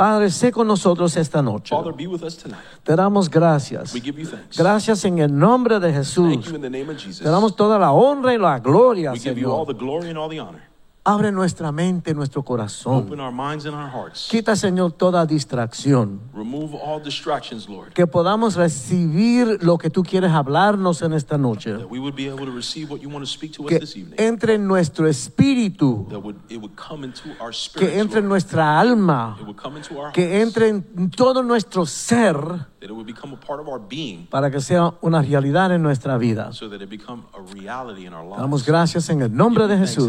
[0.00, 1.76] Padre, sé con nosotros esta noche.
[1.76, 2.56] Father, be with us tonight.
[2.84, 3.92] Te damos gracias.
[3.92, 4.56] We give you thanks.
[4.56, 6.46] Gracias en el nombre de Thank Jesús.
[6.46, 7.18] you in the name of Jesus.
[7.18, 9.66] Te damos toda la honra y la gloria, We give you all Señor.
[9.66, 10.62] the glory and all the honor.
[11.02, 13.06] Abre nuestra mente, nuestro corazón.
[13.06, 14.28] Open our minds and our hearts.
[14.30, 16.20] Quita, Señor, toda distracción.
[16.34, 17.94] Remove all distractions, Lord.
[17.94, 21.72] Que podamos recibir lo que tú quieres hablarnos en esta noche.
[21.72, 23.78] That we would be able to receive what you want to speak to us Que
[23.80, 24.14] this evening.
[24.20, 26.06] entre en nuestro espíritu.
[26.10, 27.88] That would it would come into our spirit.
[27.88, 29.38] Que entre en nuestra alma.
[29.40, 32.36] It would come into our Que entre en todo nuestro ser
[32.80, 35.82] That it would become a part of our being para que sea una realidad en
[35.82, 36.52] nuestra vida.
[36.54, 38.40] so that it become a reality in our lives.
[38.40, 40.08] Damos gracias en el nombre de Jesús.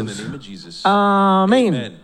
[0.84, 1.74] Amén.
[1.74, 1.98] Amen.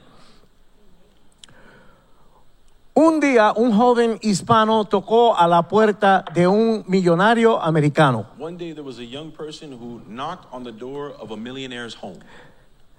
[2.95, 8.27] Un día un joven hispano tocó a la puerta de un millonario americano.
[8.39, 11.95] One day there was a young person who knocked on the door of a millionaire's
[11.95, 12.19] home.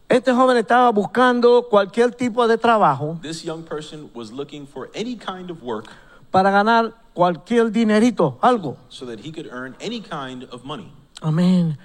[0.07, 5.15] Este joven estaba buscando cualquier tipo de trabajo This young person was looking for any
[5.15, 5.85] kind of work
[6.31, 8.77] para ganar cualquier dinerito, algo.
[8.89, 10.91] so that he could earn any kind of money.
[11.21, 11.77] Amén.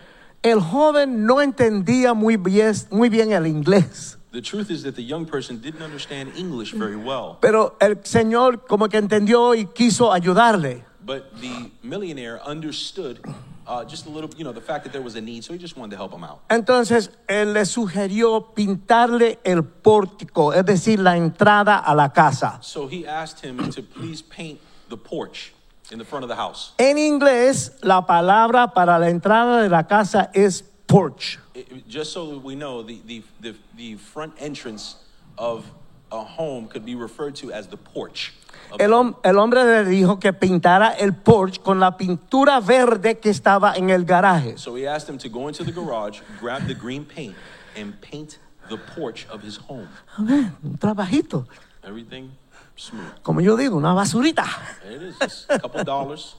[0.43, 5.03] El joven no entendía muy bien, muy bien el inglés, The truth is that the
[5.05, 10.13] young person didn't understand English very well, pero el Señor como que entendió y quiso
[10.13, 10.85] ayudarle.
[11.07, 13.19] but the millionaire understood
[13.67, 15.59] uh, just a little, you know, the fact that there was a need, so he
[15.59, 16.41] just wanted to help him out.
[16.49, 22.59] Entonces él le sugirió pintarle el pórtico, es decir, la entrada a la casa.
[22.63, 25.53] So he asked him to please paint the porch
[25.91, 26.73] in the front of the house.
[26.79, 31.39] En inglés, la palabra para la entrada de la casa es porch.
[31.55, 34.97] It- just so we know, the, the, the, the front entrance
[35.39, 35.65] of
[36.13, 38.33] a home could be referred to as the porch.
[38.79, 43.31] El, hom- el hombre le dijo que pintara el porch con la pintura verde que
[43.31, 44.57] estaba en el garaje.
[44.59, 47.35] So he asked him to go into the garage, grab the green paint,
[47.81, 49.89] and paint the porch of his home.
[50.17, 51.47] Amén, Un trabajito,
[51.83, 52.31] Everything
[52.77, 53.23] smooth.
[53.23, 54.45] como yo digo, una basurita.
[54.91, 56.37] It is, just a couple dollars.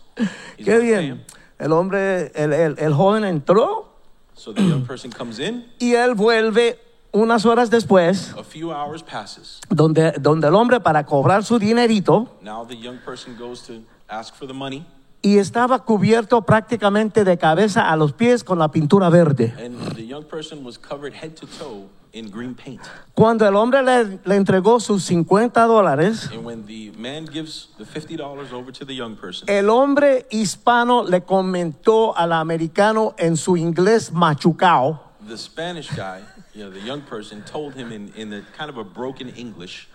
[0.58, 1.24] He's Qué bien.
[1.60, 3.94] El hombre, el, el- el joven entró
[4.34, 5.66] So the young person comes in.
[5.80, 6.78] y él vuelve
[7.16, 9.60] unas horas después, A few hours passes.
[9.70, 13.74] donde, donde el hombre para cobrar su dinerito Now the young person goes to
[14.08, 14.86] ask for the money,
[15.22, 19.54] y estaba cubierto prácticamente de cabeza a los pies con la pintura verde.
[19.58, 22.80] and the young person was covered head to toe in green paint.
[23.16, 27.86] Cuando el hombre le, le entregó sus 50 dólares, And when the man gives the
[27.86, 33.36] fifty dollars over to the young person, el hombre hispano le comentó al americano en
[33.36, 36.22] su inglés machucao, the Spanish guy,
[36.56, 39.90] you know, the young person, told him in, in the kind of a broken English,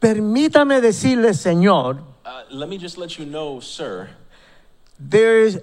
[0.00, 4.08] permítame decirle, señor, uh, "Let me just let you know, sir,
[5.00, 5.56] there's,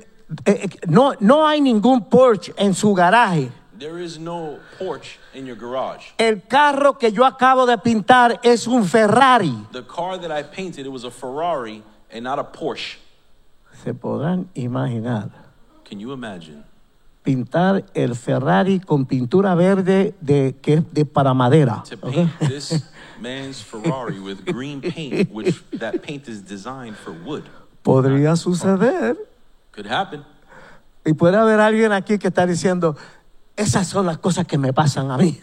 [0.45, 3.51] eh, eh, no, no hay ningún porch en su garaje.
[3.77, 6.13] there is no porch in your garage.
[6.17, 9.53] El carro que yo acabo de pintar es un Ferrari.
[9.71, 12.97] The car that I painted, it was a Ferrari and not a Porsche.
[13.83, 15.31] Se podrán imaginar.
[15.85, 16.65] Can you imagine?"
[17.25, 21.83] Pintar el Ferrari con pintura verde de, que es de para madera.
[21.89, 22.13] to ¿ok?
[22.13, 22.83] paint this
[23.19, 27.43] man's Ferrari with green paint, which that paint is designed for wood.
[27.83, 29.17] Podría suceder.
[29.73, 30.23] Could happen.
[31.03, 32.95] Y puede haber alguien aquí que está diciendo,
[33.57, 35.39] esas son las cosas que me pasan a mí.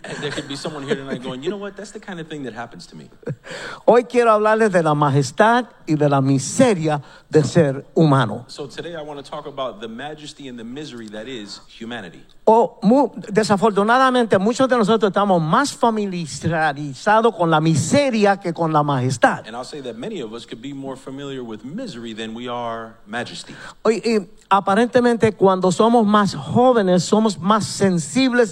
[3.86, 7.00] Hoy quiero hablarles de la majestad y de la miseria
[7.30, 8.44] de ser humano.
[8.48, 12.22] So today I want to talk about the majesty and the misery that is humanity.
[12.44, 18.82] O, mu- desafortunadamente, muchos de nosotros estamos más familiarizados con la miseria que con la
[18.82, 19.46] majestad.
[19.46, 22.48] And I'll say that many of us could be more familiar with misery than we
[22.48, 23.54] are majesty.
[23.82, 28.01] Hoy, y aparentemente, cuando somos más jóvenes, somos más sensibles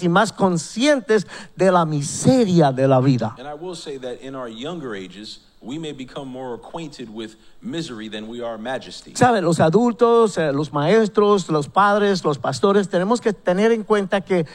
[0.03, 3.35] y más conscientes de la miseria de la vida.
[3.37, 7.35] And I will say that in our younger ages, we may become more acquainted with
[7.61, 9.13] misery than we are majesty.
[9.13, 14.21] Saben, los adultos, eh, los maestros, los padres, los pastores, tenemos que tener en cuenta
[14.21, 14.45] que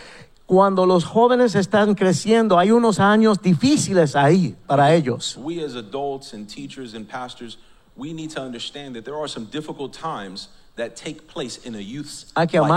[0.46, 5.37] cuando los jóvenes están creciendo, hay unos años difíciles ahí para ellos.
[5.37, 7.58] We as adults and teachers and pastors,
[7.96, 11.81] we need to understand that there are some difficult times that take place in a
[11.81, 12.69] youth's Hay que life.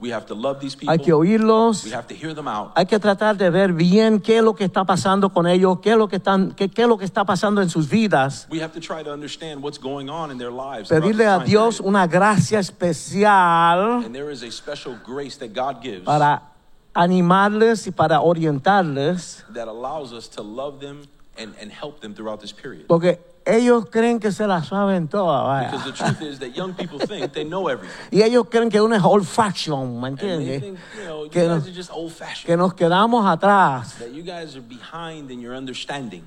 [0.00, 0.92] We have to love these people.
[0.92, 2.70] hay que oírlos, We have to hear them out.
[2.76, 5.90] hay que tratar de ver bien qué es lo que está pasando con ellos, qué
[5.90, 8.46] es lo que, están, qué, qué es lo que está pasando en sus vidas.
[8.48, 10.88] We have to try to understand what's going on in their lives.
[10.88, 16.04] Pedirle a Dios una gracia especial And there is a special grace that God gives
[16.04, 16.42] para
[16.94, 21.02] animarles y para orientarles, that allows us to love them
[21.36, 22.86] and, and help them throughout this period.
[22.86, 23.18] porque
[23.48, 25.42] ellos creen que se la saben todas.
[25.44, 25.70] vaya.
[25.70, 27.90] Because the truth is that young people think they know everything.
[28.10, 30.60] Y ellos creen que uno es old fashion, ¿me entiendes?
[30.60, 32.46] think, you know, you Que, guys no- are just old fashioned.
[32.46, 33.98] que nos quedamos atrás.
[33.98, 36.22] That you guys are behind in your understanding.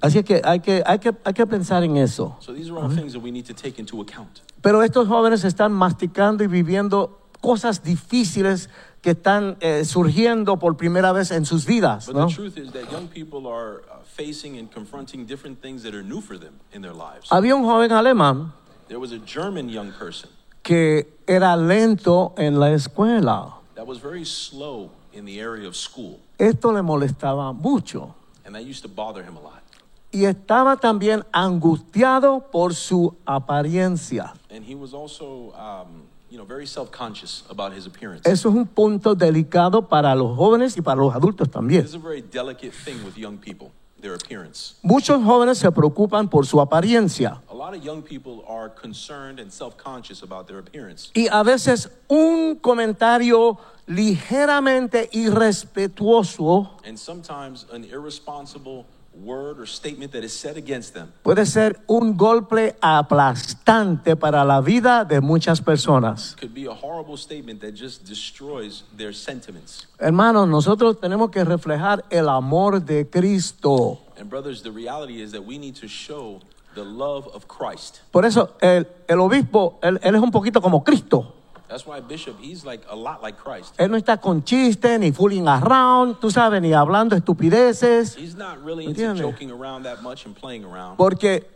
[0.00, 2.36] Así que hay que, hay que, hay que pensar en eso.
[2.40, 4.40] So these are all things that we need to take into account.
[4.62, 8.68] Pero estos jóvenes están masticando y viviendo cosas difíciles
[9.02, 12.06] que están eh, surgiendo por primera vez en sus vidas.
[12.06, 12.26] But ¿no?
[12.28, 13.82] the truth is that young people are
[14.16, 17.28] facing and confronting different things that are new for them in their lives.
[17.30, 18.52] Había un joven alemán
[18.88, 20.30] There was a German young person
[20.62, 23.54] que era lento en la escuela.
[23.76, 28.14] that was very slow in the area of school, Esto le molestaba mucho.
[28.44, 29.62] and that used to bother him a lot.
[30.10, 34.32] Y estaba también angustiado por su apariencia.
[34.50, 38.28] And he was also, um, you know, very self-conscious about his appearance.
[38.28, 41.82] Eso es un punto delicado para los jóvenes y para los adultos también.
[41.82, 43.70] This is a very delicate thing with young people,
[44.00, 44.74] their appearance.
[44.82, 47.40] Muchos jóvenes se preocupan por su apariencia.
[47.50, 51.10] A lot of young people are concerned and self-conscious about their appearance.
[51.14, 58.84] Y a veces un comentario ligeramente irrespetuoso And sometimes an irresponsible
[59.22, 64.60] word or statement that is said against them puede ser un golpe aplastante para la
[64.60, 66.36] vida de muchas personas.
[66.38, 69.86] could be a horrible statement that just destroys their sentiments.
[69.98, 74.00] Hermanos, nosotros tenemos que reflejar el amor de Cristo.
[74.18, 76.40] And brothers, the reality is that we need to show
[76.74, 78.00] the love of Christ.
[78.10, 81.34] Por eso el, el obispo, él, él es un poquito como Cristo.
[81.68, 83.74] That's why Bishop, he's like a lot like Christ.
[83.78, 88.16] Él no está con chistes, ni fooling around, tú sabes, ni hablando estupideces.
[88.16, 90.96] He's not really into joking around that much and playing around.
[90.96, 91.46] Porque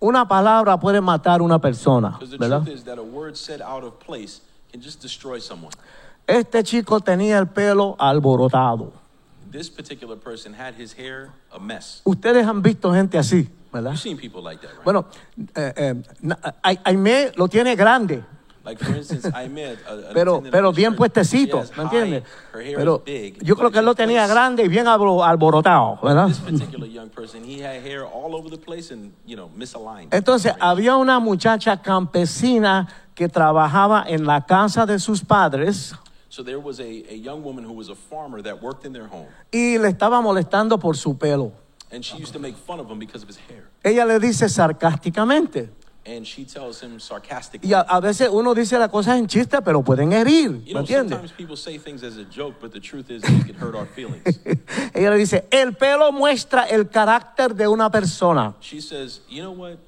[0.00, 2.64] una palabra puede matar a una persona, Because the ¿verdad?
[2.64, 4.40] truth is that a word said out of place
[4.70, 5.72] can just destroy someone.
[6.26, 8.92] Este chico tenía el pelo alborotado.
[9.50, 12.00] This particular person had his hair a mess.
[12.04, 13.90] Ustedes han visto gente así, ¿verdad?
[13.90, 14.84] You've seen people like that, right?
[14.84, 15.06] Bueno,
[15.56, 16.02] eh, eh,
[16.62, 18.24] Ay- Aimé lo tiene grande,
[18.64, 22.22] Like for instance, I met a, an pero, pero bien puestecito, ¿me entiendes?
[22.52, 23.02] Pero
[23.42, 26.28] yo creo que él lo tenía grande y bien alboro- alborotado, ¿verdad?
[26.28, 30.14] This particular young person, he had hair all over the place and, you know, misaligned.
[30.14, 32.86] Entonces había una muchacha campesina
[33.16, 35.94] que trabajaba en la casa de sus padres
[36.28, 39.06] So there was a, a young woman who was a farmer that worked in their
[39.06, 41.52] home, y le estaba molestando por su pelo.
[41.90, 43.64] and she used to make fun of him because of his hair.
[43.84, 45.68] Ella le dice sarcásticamente.
[46.04, 47.70] And she tells him sarcastically.
[47.70, 50.72] Y a, a veces uno dice las cosas en chiste, pero pueden herir, You ¿me
[50.72, 51.10] know, entiendes?
[51.10, 53.86] sometimes people say things as a joke, but the truth is they can hurt our
[53.86, 54.40] feelings.
[54.94, 58.54] Ella le dice, el pelo muestra el carácter de una persona.
[58.60, 59.78] She says, you know what?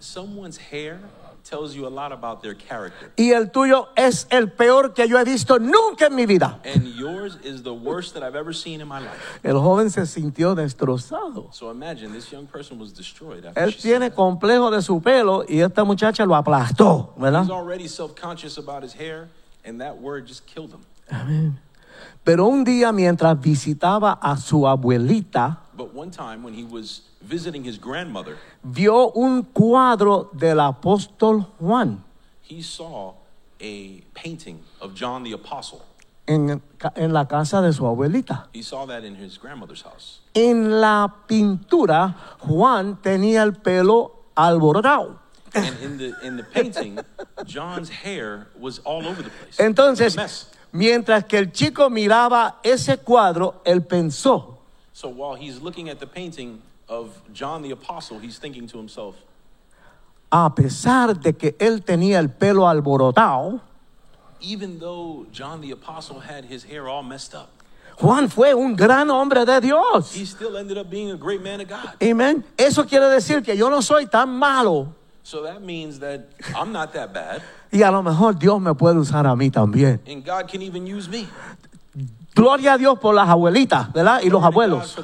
[0.00, 0.98] Someone's hair
[1.44, 3.12] tells you a lot about their character.
[3.16, 6.58] Y el tuyo es el peor que yo he visto nunca en mi vida.
[6.64, 9.40] And yours is the worst that I've ever seen in my life.
[9.42, 11.52] El joven se sintió destrozado.
[11.52, 15.60] So imagine this young person was destroyed after Él tiene complejo de su pelo y
[15.60, 17.42] esta muchacha lo aplastó, ¿verdad?
[17.42, 19.28] He's already self-conscious about his hair,
[19.64, 21.58] and that word just killed him.
[22.24, 27.64] Pero un día mientras visitaba a su abuelita, But one time when he was visiting
[27.64, 32.04] his grandmother, vio un cuadro del apóstol Juan
[32.44, 33.14] he saw
[33.60, 35.82] a painting of John the Apostle.
[36.26, 36.62] en,
[36.96, 38.48] en la casa de su abuelita.
[38.52, 40.20] He saw that in his grandmother's house.
[40.34, 45.18] En la pintura, Juan tenía el pelo alborotado.
[45.54, 46.98] And in the in the painting,
[47.44, 49.58] John's hair was all over the place.
[49.58, 50.16] Entonces,
[50.72, 54.53] mientras que el chico miraba ese cuadro, él pensó,
[54.96, 59.16] So while he's looking at the painting of John the Apostle, he's thinking to himself,
[60.30, 63.60] a pesar de que él tenía el pelo alborotado,
[64.40, 67.50] even though John the Apostle had his hair all messed up,
[68.00, 70.14] Juan fue un gran hombre de Dios.
[70.14, 71.96] he still ended up being a great man of God.
[72.00, 72.44] Amén.
[72.56, 76.92] Eso quiere decir que yo no soy tan malo So that means that I'm not
[76.92, 79.98] that bad, y a lo mejor Dios me puede usar a mí también.
[80.06, 81.26] and God can even use me.
[82.34, 84.20] Gloria a Dios por las abuelitas, ¿verdad?
[84.22, 84.96] Y los abuelos.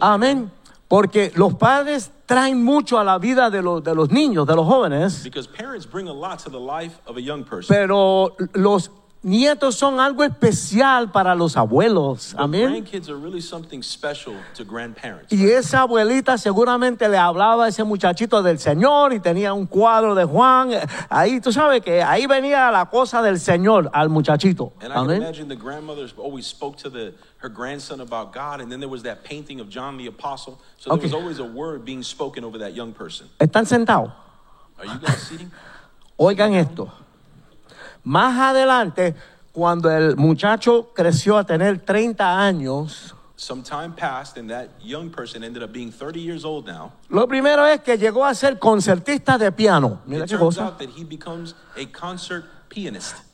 [0.00, 0.50] Amén.
[0.88, 4.66] Porque los padres traen mucho a la vida de los, de los niños, de los
[4.66, 7.74] jóvenes, Because parents bring a lot to the life of a young person.
[7.74, 8.90] pero los
[9.26, 12.34] nietos son algo especial para los abuelos.
[12.38, 12.86] Amén.
[13.08, 15.32] really something special to grandparents.
[15.32, 20.14] Y esa abuelita seguramente le hablaba a ese muchachito del Señor y tenía un cuadro
[20.14, 20.70] de Juan.
[21.10, 24.72] Ahí tú sabes que ahí venía la cosa del Señor al muchachito.
[24.94, 25.20] Amén.
[25.20, 29.02] imagine the grandmother always spoke to the, her grandson about God, and then there was
[29.02, 30.60] that painting of John the Apostle.
[30.78, 31.06] So there Okay.
[31.06, 33.26] was always a word being spoken over that young person.
[33.40, 34.12] Están sentados.
[34.78, 35.50] Are you guys sitting?
[36.18, 36.90] Oigan esto.
[38.06, 39.16] Más adelante,
[39.52, 45.42] cuando el muchacho creció a tener 30 años, Some time passed, and that young person
[45.44, 46.92] ended up being 30 years old now.
[47.10, 50.00] lo primero es que llegó a ser concertista de piano.
[50.06, 50.66] Mira it qué turns cosa.
[50.68, 52.44] out that he becomes a concert.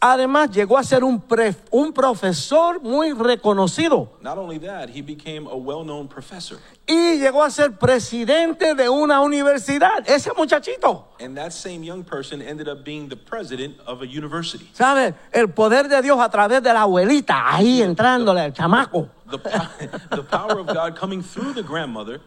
[0.00, 4.08] Además, llegó a ser un, pre- un profesor muy reconocido.
[4.20, 6.58] Not only that, he became a well known professor.
[6.86, 10.08] Y llegó a ser presidente de una universidad.
[10.08, 11.08] Ese muchachito.
[11.20, 14.68] And that same young person ended up being the president of a university.
[14.72, 15.14] ¿Sabe?
[15.32, 19.08] El poder de Dios a través de la abuelita, ahí entrándole al chamaco.
[19.30, 19.38] The,
[20.10, 22.20] the power of God coming through the grandmother.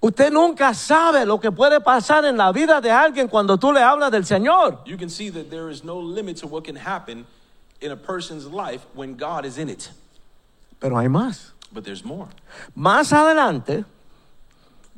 [0.00, 3.80] Usted nunca sabe lo que puede pasar en la vida de alguien cuando tú le
[3.82, 4.80] hablas del Señor.
[4.86, 7.26] You can see that there is no limit to what can happen
[7.80, 9.90] in a person's life when God is in it.
[10.78, 11.50] Pero hay más.
[11.72, 12.28] But there's more.
[12.76, 13.84] Más adelante,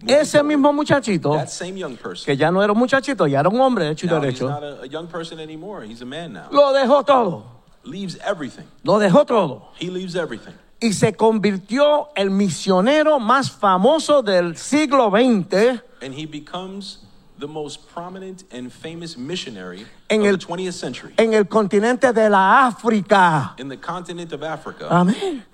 [0.07, 2.27] ese mismo muchachito, That same young person.
[2.27, 4.49] que ya no era un muchachito, ya era un hombre hecho y Now, he's derecho,
[4.51, 5.85] not a, a young person anymore.
[5.87, 6.49] He's a man now.
[6.51, 7.45] lo dejó todo.
[7.85, 8.67] Leaves everything.
[8.85, 9.69] Lo dejó todo.
[9.79, 10.53] He leaves everything.
[10.81, 17.01] Y se convirtió el misionero más famoso del siglo XX And he becomes
[17.39, 22.13] the most prominent and famous missionary En of el- the 20th century en el continente
[22.15, 23.55] de la África.
[23.59, 24.87] in the continent of Africa.
[24.91, 25.45] Amén.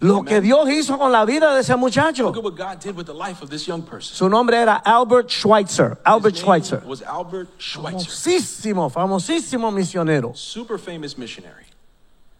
[0.00, 2.24] Lo que Dios hizo con la vida de ese muchacho.
[2.24, 4.14] Look at what God did with the life of this young person.
[4.14, 5.96] Su nombre era Albert Schweitzer.
[6.04, 6.82] Albert His name Schweitzer.
[6.84, 10.34] was Albert Schweitzer, Famosísimo, famosísimo misionero.
[10.36, 11.64] super famous missionary.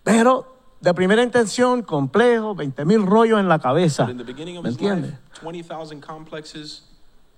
[0.02, 0.46] Pero
[0.84, 4.06] de primera intención, complejo, 20 mil rollos en la cabeza.
[4.06, 5.08] ¿Me his entiende?
[5.08, 6.82] life, 20,000 complexes,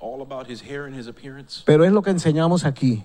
[0.01, 1.63] all about his hair and his appearance.
[1.65, 3.05] Pero es lo que enseñamos aquí.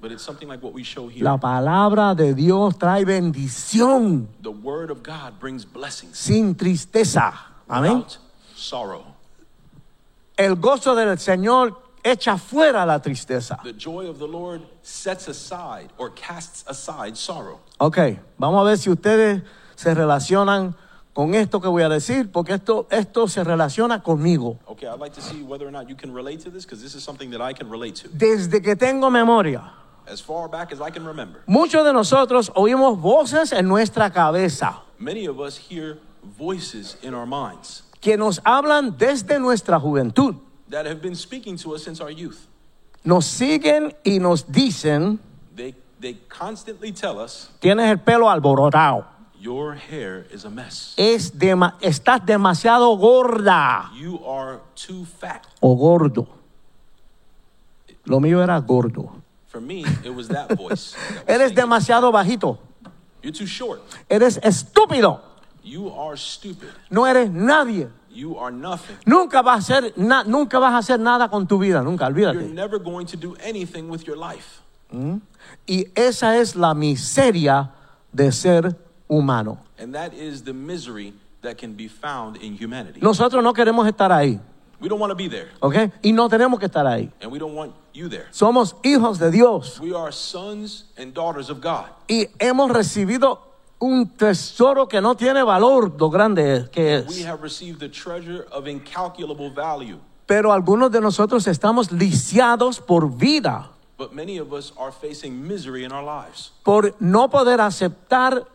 [0.00, 1.24] But it's something like what we show here.
[1.24, 7.34] La palabra de Dios trae bendición The word of God brings blessings sin tristeza.
[7.68, 8.04] Amén.
[8.54, 9.04] sorrow.
[10.36, 13.58] El gozo del Señor echa fuera la tristeza.
[13.62, 17.58] The joy of the Lord sets aside or casts aside sorrow.
[17.78, 17.98] Ok,
[18.38, 19.42] vamos a ver si ustedes
[19.80, 20.74] se relacionan
[21.14, 24.58] con esto que voy a decir, porque esto, esto se relaciona conmigo.
[24.66, 26.94] Okay, I'd like to see whether or not you can relate to this because this
[26.94, 28.08] is something that I can relate to.
[28.12, 29.72] Desde que tengo memoria,
[30.06, 34.82] As far back as I can remember, muchos de nosotros oímos voces en nuestra cabeza
[34.98, 35.98] many of us hear
[36.36, 40.36] voices in our minds que nos hablan desde nuestra juventud.
[40.68, 42.46] that have been speaking to us since our youth.
[43.04, 45.18] Nos siguen y nos dicen,
[45.56, 49.06] They, they constantly tell us, tienes el pelo alborotado,
[49.40, 50.92] Your hair is a mess.
[50.98, 55.46] es dema- estás demasiado gorda You are too fat.
[55.60, 56.26] o gordo.
[58.04, 59.22] Lo mío era gordo.
[59.48, 60.92] For me, it was that voice.
[60.94, 62.58] that was Eres demasiado bajito.
[63.22, 63.80] You're too short.
[64.08, 65.20] Eres estúpido.
[65.62, 66.70] You are stupid.
[66.90, 67.88] No eres nadie.
[68.12, 68.96] You are nothing.
[69.06, 72.30] Nunca vas a hacer, na- nunca vas a hacer nada con tu vida, nunca, You're
[72.32, 72.52] olvídate.
[72.52, 74.60] never going to do anything with your life.
[75.66, 77.70] Y esa es la miseria
[78.12, 78.76] de ser
[79.10, 79.58] humano.
[79.78, 81.12] And that is the misery
[81.42, 83.00] that can be found in humanity.
[83.00, 84.38] Nosotros no queremos estar ahí,
[84.80, 85.92] We don't want to be there, ¿ok?
[86.02, 87.10] Y no tenemos que estar ahí.
[87.20, 88.26] and we don't want you there.
[88.30, 91.86] Somos hijos de Dios We are sons and daughters of God.
[92.08, 93.40] y hemos recibido
[93.78, 97.24] un tesoro que no tiene valor, lo grande que We es.
[97.26, 103.70] have received the treasure of incalculable value, Pero algunos de nosotros estamos lisiados por vida,
[103.98, 108.46] but many of us are facing misery in our lives por no poder aceptar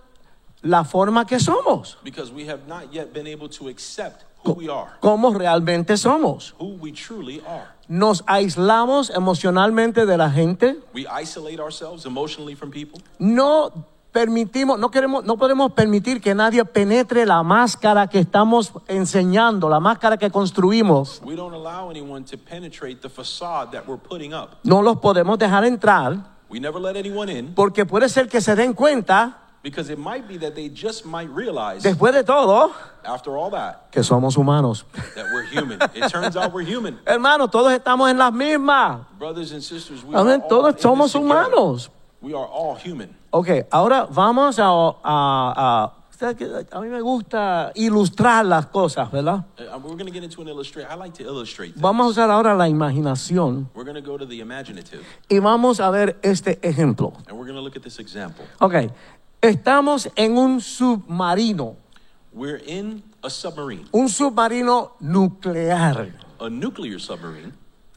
[0.66, 4.68] la forma que somos, because we have not yet been able to accept who we
[4.70, 6.54] are, como realmente somos.
[6.60, 7.68] who we truly are.
[7.88, 13.00] Nos aislamos emocionalmente de la gente, We isolate ourselves emotionally from people.
[13.20, 13.72] no
[14.12, 19.80] permitimos, no queremos, no podemos permitir que nadie penetre la máscara que estamos enseñando, la
[19.82, 21.22] máscara que construimos.
[21.24, 24.56] We don't allow anyone to penetrate the facade that we're putting up.
[24.64, 28.56] No los podemos dejar entrar We never let anyone in porque puede ser que se
[28.56, 32.72] den cuenta, because it might be that they just might realize, después de todo,
[33.04, 34.86] after all that, que somos humanos.
[35.16, 35.82] that we're human.
[35.96, 37.00] It turns out we're human.
[37.08, 39.08] Hermanos, todos estamos en las mismas.
[39.18, 41.50] Brothers and sisters, we Amén, are all todos in somos this together.
[41.50, 41.90] humanos.
[42.22, 43.16] We are all human.
[43.32, 45.92] Ok, ahora vamos a, a- a-
[46.72, 49.44] a mí me gusta ilustrar las cosas, ¿verdad?
[49.60, 50.90] Uh, we're going to get into an illustration.
[50.90, 51.74] I like to illustrate.
[51.74, 51.82] things.
[51.82, 55.82] Vamos a usar ahora la imaginación We're going to go to the imaginative y vamos
[55.82, 57.12] a ver este ejemplo.
[57.28, 58.46] and we're going to look at this example.
[58.62, 58.92] Ok,
[59.50, 61.76] Estamos en un submarino,
[62.34, 67.54] We're in a submarine, un submarino nuclear, a nuclear submarine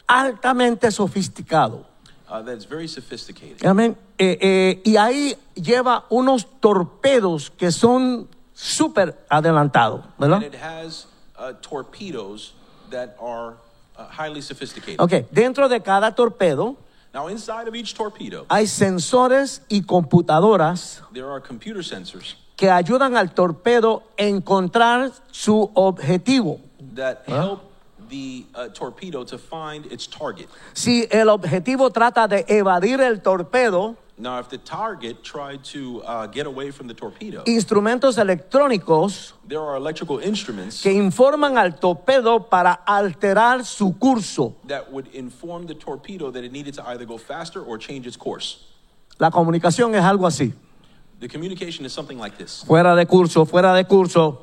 [0.07, 1.85] altamente sofisticado.
[2.29, 3.67] uh, that's very sophisticated.
[3.67, 3.97] Amén.
[4.19, 10.43] Eh, eh, y ahí lleva unos torpedos que son súper adelantados, ¿verdad?
[10.43, 11.07] And it has
[11.39, 12.53] uh, torpedoes
[12.91, 13.57] that are
[13.97, 15.01] uh, highly sophisticated.
[15.01, 16.77] Ok, dentro de cada torpedo
[17.13, 23.17] Now, inside of each torpedo, hay sensores y computadoras there are computer sensors que ayudan
[23.17, 26.61] al torpedo a encontrar su objetivo.
[26.95, 27.63] that help
[28.09, 30.49] the uh, torpedo to find its target.
[30.75, 36.27] Si el objetivo trata de evadir el torpedo, Now, if the target tried to uh,
[36.27, 42.41] get away from the torpedo, instrumentos electrónicos there are electrical instruments que informan al torpedo
[42.51, 44.55] para alterar su curso.
[44.67, 48.17] that would inform the torpedo that it needed to either go faster or change its
[48.17, 48.65] course.
[49.21, 50.53] La comunicación es algo así.
[51.21, 54.39] The communication is something like this Fuera de curso, fuera de curso.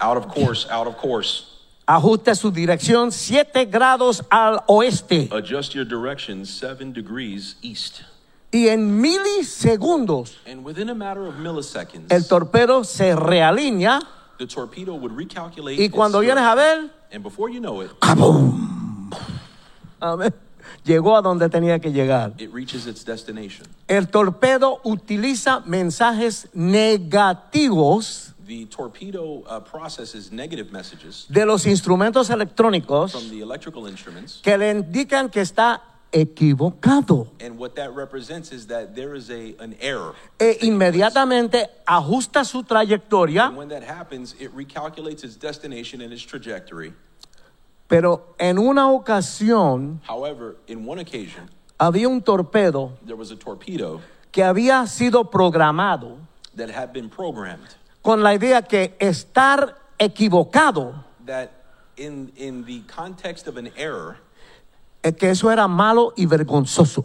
[0.00, 1.44] out of course, out of course.
[1.86, 5.28] Ajuste su dirección 7 grados al oeste.
[5.32, 8.02] Adjust your direction seven degrees east.
[8.50, 14.00] Y en milisegundos And within a matter of milliseconds, el torpedo se realinea
[14.38, 15.76] the torpedo would recalculate.
[15.82, 17.90] y cuando vienes a ver, And before you know it,
[20.00, 20.34] amén,
[20.84, 22.32] llegó a donde tenía que llegar.
[22.38, 23.66] it reaches its destination.
[23.86, 33.12] El torpedo utiliza mensajes negativos The torpedo uh, processes negative messages de los instrumentos electrónicos
[33.12, 34.40] from the electrical instruments.
[34.42, 37.28] que le indican que está equivocado.
[37.40, 40.14] And what that represents is that there is a, an error.
[40.40, 46.22] E inmediatamente ajusta su trayectoria, And when that happens, it recalculates its destination and its
[46.22, 46.92] trajectory.
[47.88, 51.48] pero en una ocasión However, in one occasion,
[51.78, 54.00] había un torpedo there was a torpedo
[54.30, 56.18] que había sido programado
[56.54, 61.50] that had been programmed con la idea que estar equivocado, that
[61.96, 64.16] in, in the context of an error,
[65.16, 67.04] que eso era malo y vergonzoso.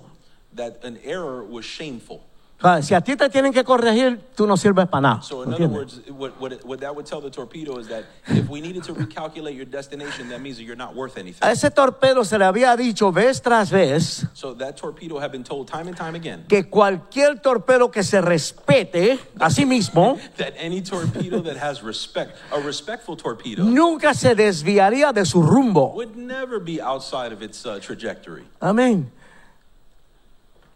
[0.56, 2.22] that an error was shameful.
[2.64, 5.22] Sea, si a ti te tienen que corregir, tú no sirves para nada.
[5.22, 8.48] So, in other words, what, what, what that would tell the torpedo is that if
[8.48, 11.46] we needed to recalculate your destination, that means that you're not worth anything.
[11.46, 15.44] A ese torpedo se le había dicho vez tras vez So, that torpedo had been
[15.44, 20.54] told time and time again que cualquier torpedo que se respete a sí mismo that
[20.58, 25.94] any torpedo that has respect, a respectful torpedo, nunca se desviaría de su rumbo.
[25.94, 28.44] would never be outside of its uh, trajectory.
[28.62, 29.12] Amén.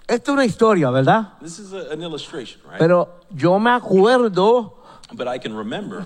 [0.07, 1.33] Esto es una historia, ¿verdad?
[1.41, 2.79] This is a, an illustration, right?
[2.79, 4.77] Pero yo me acuerdo
[5.13, 6.05] but I can remember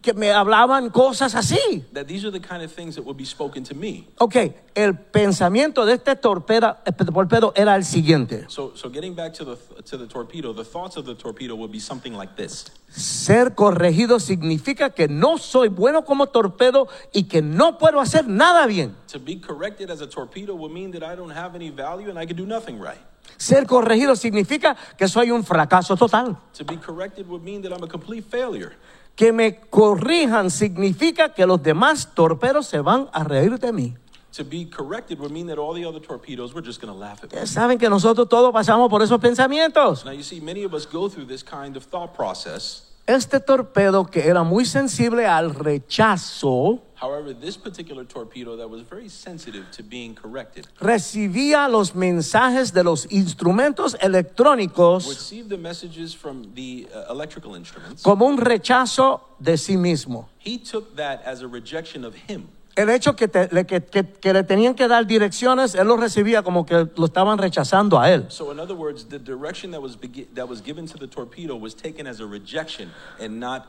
[0.00, 1.84] que me hablaban cosas así.
[1.92, 4.08] that these are the kind of things that would be spoken to me.
[4.18, 4.36] Ok,
[4.74, 8.46] el pensamiento de este torpedo, este torpedo era el siguiente.
[8.48, 11.70] So, so getting back to the to the torpedo, the thoughts of the torpedo would
[11.70, 17.42] be something like this: Ser corregido significa que no soy bueno como torpedo y que
[17.42, 18.96] no puedo hacer nada bien.
[19.12, 22.18] To be corrected as a torpedo would mean that I don't have any value and
[22.18, 23.11] I can do nothing right.
[23.36, 26.36] Ser corregido significa que soy un fracaso total.
[26.56, 28.72] To be corrected would mean that I'm a complete failure.
[29.16, 33.96] Que me corrijan significa que los demás torpedos se van a reír de mí.
[34.36, 37.22] To be corrected would mean that all the other torpedoes were just going to laugh
[37.22, 37.46] at me.
[37.46, 40.04] Saben que nosotros todos pasamos por esos pensamientos.
[40.06, 42.88] Now, you see, many of us go through this kind of thought process.
[43.06, 49.08] Este torpedo que era muy sensible al rechazo, However, this particular torpedo that was very
[49.08, 56.54] sensitive to being corrected recibía los mensajes de los instrumentos electrónicos received the messages from
[56.54, 58.02] the uh, electrical instruments.
[58.02, 60.28] como un rechazo de sí mismo.
[60.38, 62.48] He took that as a rejection of him.
[62.76, 65.96] El hecho que, te- le- que- que- que le tenían que dar direcciones, él lo
[65.98, 68.30] recibía como que lo estaban rechazando a él.
[68.30, 71.54] So, in other words, the direction that was, begi- that was given to the torpedo
[71.54, 73.66] was taken as a rejection and not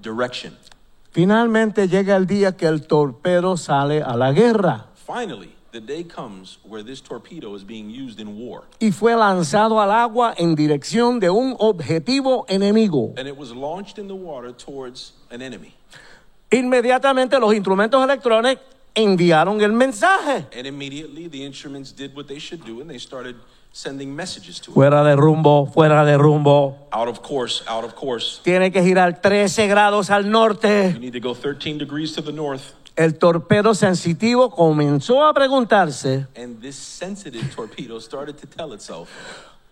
[0.00, 0.56] direction.
[1.12, 6.58] Finalmente llega el día que el torpedo sale a la guerra Finally, the day comes
[6.64, 8.62] where this torpedo is being used in war.
[8.78, 13.12] y fue lanzado al agua en dirección de un objetivo enemigo.
[13.16, 15.74] And it was launched in the water towards an enemy.
[16.52, 18.62] Inmediatamente los instrumentos electrónicos
[18.94, 20.46] enviaron el mensaje.
[20.56, 23.34] And immediately the instruments did what they should do and they started
[23.72, 24.74] sending messages to it.
[24.74, 26.76] Fuera de rumbo, fuera de rumbo.
[26.92, 28.40] Out of course, out of course.
[28.42, 30.98] Tiene que girar 13 grados al You norte.
[30.98, 32.72] need to go 13 degrees to the north.
[32.96, 39.08] El torpedo sensitivo comenzó a preguntarse, And this sensitive torpedo started to tell itself,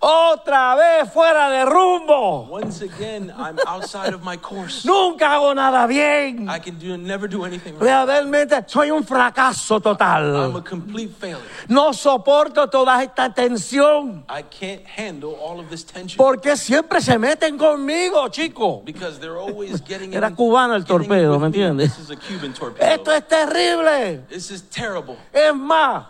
[0.01, 2.47] Otra vez fuera de rumbo.
[2.49, 4.85] Once again, I'm outside of my course.
[4.87, 6.49] Nunca hago nada bien.
[6.49, 7.83] I can do never do anything right.
[8.07, 10.63] Realmente soy un fracaso I'm a total.
[10.63, 11.43] complete failure.
[11.69, 14.23] No soporto toda esta tensión.
[14.29, 18.83] I can't handle all of this tension Porque siempre se meten conmigo, chico.
[18.85, 21.97] because they're always getting Era cubano el torpedo, ¿me entiendes?
[21.97, 22.87] This is a Cuban torpedo.
[22.89, 24.23] Esto es terrible.
[24.29, 25.17] This is terrible.
[25.33, 26.05] Es más,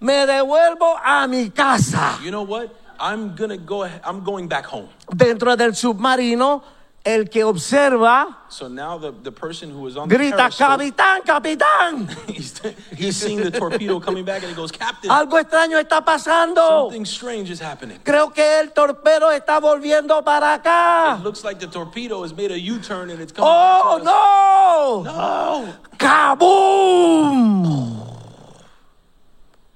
[0.00, 2.18] me devuelvo a mi casa.
[2.22, 2.68] You know what?
[3.00, 3.84] I'm gonna go.
[3.84, 4.88] I'm going back home.
[5.08, 6.62] Dentro del submarino,
[7.02, 11.22] el que observa So now the, the person who was on the grita, periscope, capitán,
[11.24, 12.08] capitán.
[12.28, 12.60] he's,
[12.94, 16.90] he's seeing the torpedo coming back and he goes, Captain, Algo extraño está pasando.
[16.90, 17.98] something strange is happening.
[18.04, 21.16] Creo que el torpedo está volviendo para acá.
[21.18, 25.02] It looks like the torpedo has made a U-turn and it's coming back ¡Oh, no!
[25.04, 25.74] No!
[25.96, 27.66] ¡Kaboom!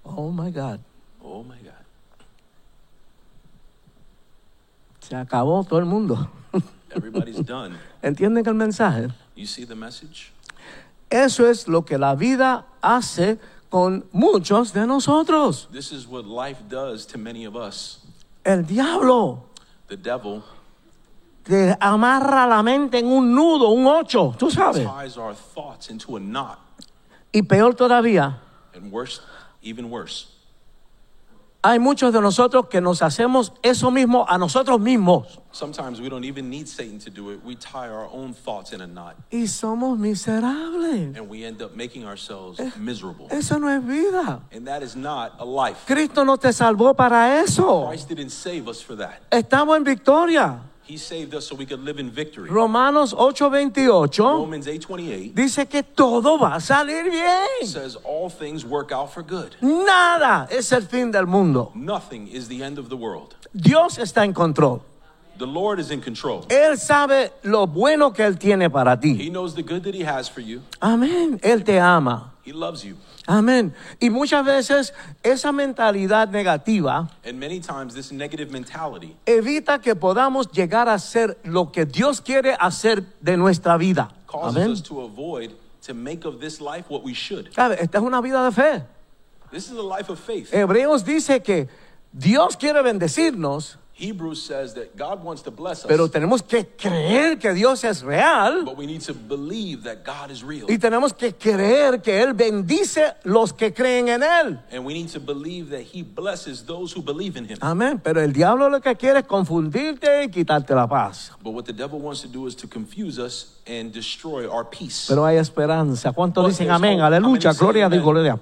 [0.04, 0.80] Oh, my God.
[5.08, 6.28] Se acabó todo el mundo.
[6.90, 7.76] Everybody's done.
[8.02, 9.08] ¿Entienden el mensaje?
[9.34, 10.32] You see the message?
[11.10, 13.38] Eso es lo que la vida hace
[13.68, 15.68] con muchos de nosotros.
[15.72, 17.98] This is what life does to many of us.
[18.44, 19.44] El diablo
[19.88, 20.42] The devil
[21.44, 24.86] te amarra la mente en un nudo, un ocho, tú sabes.
[24.86, 26.58] ties our thoughts into a knot.
[27.32, 28.38] Y peor todavía,
[28.74, 29.20] And worse,
[29.62, 30.28] even worse,
[31.64, 35.40] hay muchos de nosotros que nos hacemos eso mismo a nosotros mismos.
[35.50, 37.40] sometimes we don't even need Satan to do it.
[37.42, 41.16] We tie our own thoughts in a knot Y somos miserables.
[41.16, 43.28] and we end up making ourselves miserable.
[43.30, 44.42] Eso no es vida.
[44.52, 45.86] And that is not a life.
[45.86, 47.86] Cristo no te salvó para eso.
[47.88, 49.22] Christ didn't save us for that.
[49.30, 50.60] Estamos en victoria.
[50.86, 52.50] He saved us so we could live in victory.
[52.50, 57.66] Romanos 8:28 Romans 8:28 dice que todo va a salir bien.
[57.66, 59.56] says all things work out for good.
[59.62, 61.72] Nada es el fin del mundo.
[61.74, 63.34] Nothing is the end of the world.
[63.54, 64.82] Dios está en control.
[65.38, 66.44] The Lord is in control.
[66.48, 69.16] Él sabe lo bueno que Él tiene para ti.
[69.16, 70.60] He knows the good that he has for you.
[70.80, 71.40] Amén.
[71.42, 72.34] Él te ama.
[72.44, 72.96] He loves you.
[73.26, 73.72] Amén.
[74.00, 80.50] Y muchas veces esa mentalidad negativa And many times this negative mentality evita que podamos
[80.52, 84.10] llegar a ser lo que Dios quiere hacer de nuestra vida.
[84.26, 84.70] causes Amén.
[84.70, 85.52] us to avoid
[85.86, 87.50] to make of this life what we should.
[87.54, 87.76] ¿Sabe?
[87.80, 88.82] Esta es una vida de fe.
[89.50, 90.52] This is a life of faith.
[90.52, 91.68] Hebreos dice que
[92.12, 97.38] Dios quiere bendecirnos, Hebrews says that God wants to bless us, pero tenemos que creer
[97.38, 100.66] que Dios es real but we need to believe that God is real.
[100.68, 104.58] y tenemos que creer que Él bendice los que creen en Él.
[104.72, 107.58] And we need to believe that he blesses those who believe in him.
[107.60, 108.00] Amén.
[108.02, 111.30] Pero el diablo lo que quiere es confundirte y quitarte la paz.
[111.42, 115.06] But what the devil wants to do is to confuse us and destroy our peace.
[115.08, 116.12] Pero hay esperanza.
[116.12, 117.00] ¿Cuántos dicen amén?
[117.00, 117.52] Aleluya.
[117.52, 118.40] Gloria a Dios.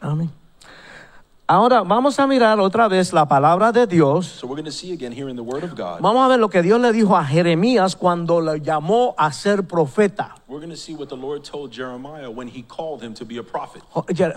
[0.00, 0.39] Amén.
[1.52, 4.24] Ahora vamos a mirar otra vez la palabra de Dios.
[4.24, 6.00] So we're going to see again here in the Word of God.
[6.00, 9.64] Vamos a ver lo que Dios le dijo a Jeremías cuando le llamó a ser
[9.64, 10.36] profeta.
[10.46, 13.38] We're going to see what the Lord told Jeremiah when he called him to be
[13.38, 13.82] a prophet.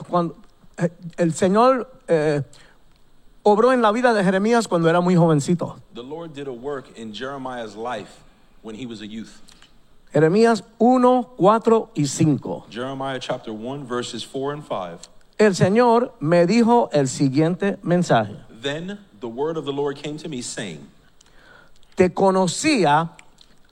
[0.10, 0.38] Cuando,
[0.80, 2.42] eh, el Señor eh,
[3.44, 5.80] obró en la vida de Jeremías cuando era muy jovencito.
[5.94, 8.24] The Lord did a work in Jeremiah's life
[8.64, 9.40] when he was a youth.
[10.12, 12.70] Jeremías 1, 4 y 5.
[12.72, 15.10] Jeremiah chapter 1, verses 4 and 5.
[15.38, 18.36] El Señor me dijo el siguiente mensaje.
[18.62, 20.88] Then the word of the Lord came to me, saying,
[21.96, 23.12] Te conocía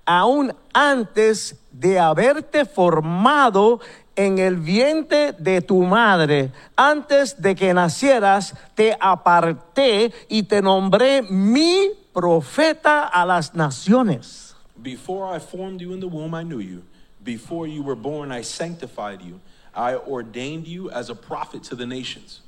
[0.06, 3.80] aún antes de haberte formado
[4.16, 6.52] en el vientre de tu madre.
[6.76, 14.56] Antes de que nacieras, te aparté y te nombré mi profeta a las naciones.
[14.82, 16.84] Before I formed you in the womb, I knew you.
[17.24, 19.40] Before you were born, I sanctified you.
[19.76, 22.42] I ordained you as a prophet to the nations.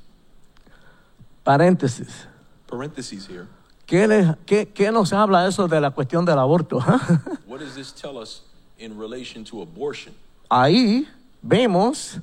[1.44, 2.26] Paréntesis.
[2.66, 3.46] Parentheses here.
[3.86, 6.78] ¿Qué, le- qué- qué nos habla eso de la cuestión del aborto?
[6.80, 7.20] Ah?
[7.46, 8.40] What does this tell us
[8.78, 10.14] in relation to abortion?
[10.50, 11.06] Ahí
[11.42, 12.20] vemos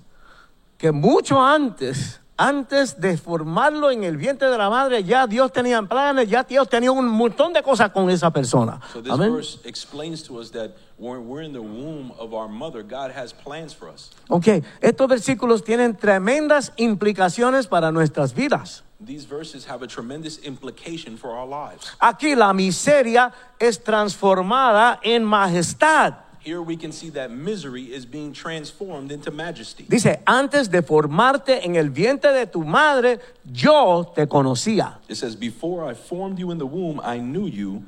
[0.77, 5.81] que mucho antes, antes de formarlo en el vientre de la madre, ya Dios tenía
[5.83, 8.79] planes, ya Dios tenía un montón de cosas con esa persona.
[8.91, 9.31] So this Amén.
[9.31, 13.31] verse explains to us that when we're in the womb of our mother, God has
[13.31, 14.11] plans for us.
[14.27, 18.83] Ok, estos versículos tienen tremendas implicaciones para nuestras vidas.
[18.99, 21.91] These verses have a tremendous implication for our lives.
[21.99, 26.30] Aquí la miseria es transformada en majestad.
[26.43, 29.85] Here we can see that misery is being transformed into majesty.
[29.87, 34.97] Dice, antes de formarte en el vientre de tu madre, yo te conocía.
[35.07, 37.83] It says, Before I formed you in the womb, I knew you.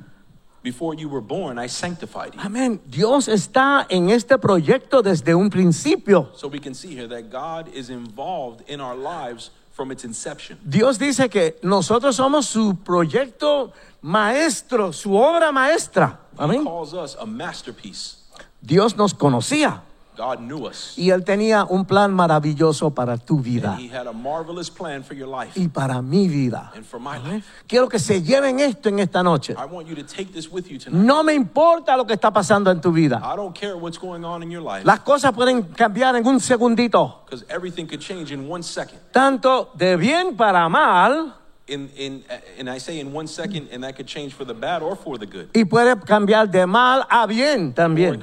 [0.62, 2.40] Before you were born, I sanctified you.
[2.40, 2.80] Amén.
[2.88, 6.30] Dios está en este proyecto desde un principio.
[6.36, 10.58] So we can see here that God is involved in our lives from its inception.
[10.64, 16.20] Dios dice que nosotros somos su proyecto maestro, su obra maestra.
[16.38, 18.23] He calls us a masterpiece.
[18.64, 19.82] Dios nos conocía
[20.16, 20.94] God knew us.
[20.96, 25.02] y Él tenía un plan maravilloso para tu vida And he had a marvelous plan
[25.02, 26.70] for your life y para mi vida.
[26.76, 27.44] and for my life.
[27.66, 29.54] Quiero que se lleven esto en esta noche.
[29.58, 31.04] I want you to take this with you tonight.
[31.04, 33.20] No me importa lo que está pasando en tu vida.
[33.24, 36.38] I don't care what's going on in your life Las cosas pueden cambiar en un
[36.38, 39.00] segundito, because everything could change in one second.
[39.10, 41.34] tanto de bien para mal
[41.66, 42.24] In, in,
[42.58, 45.16] and I say in one second, and that could change for the bad or for
[45.16, 45.48] the good.
[45.54, 48.20] y puede cambiar de mal a bien también.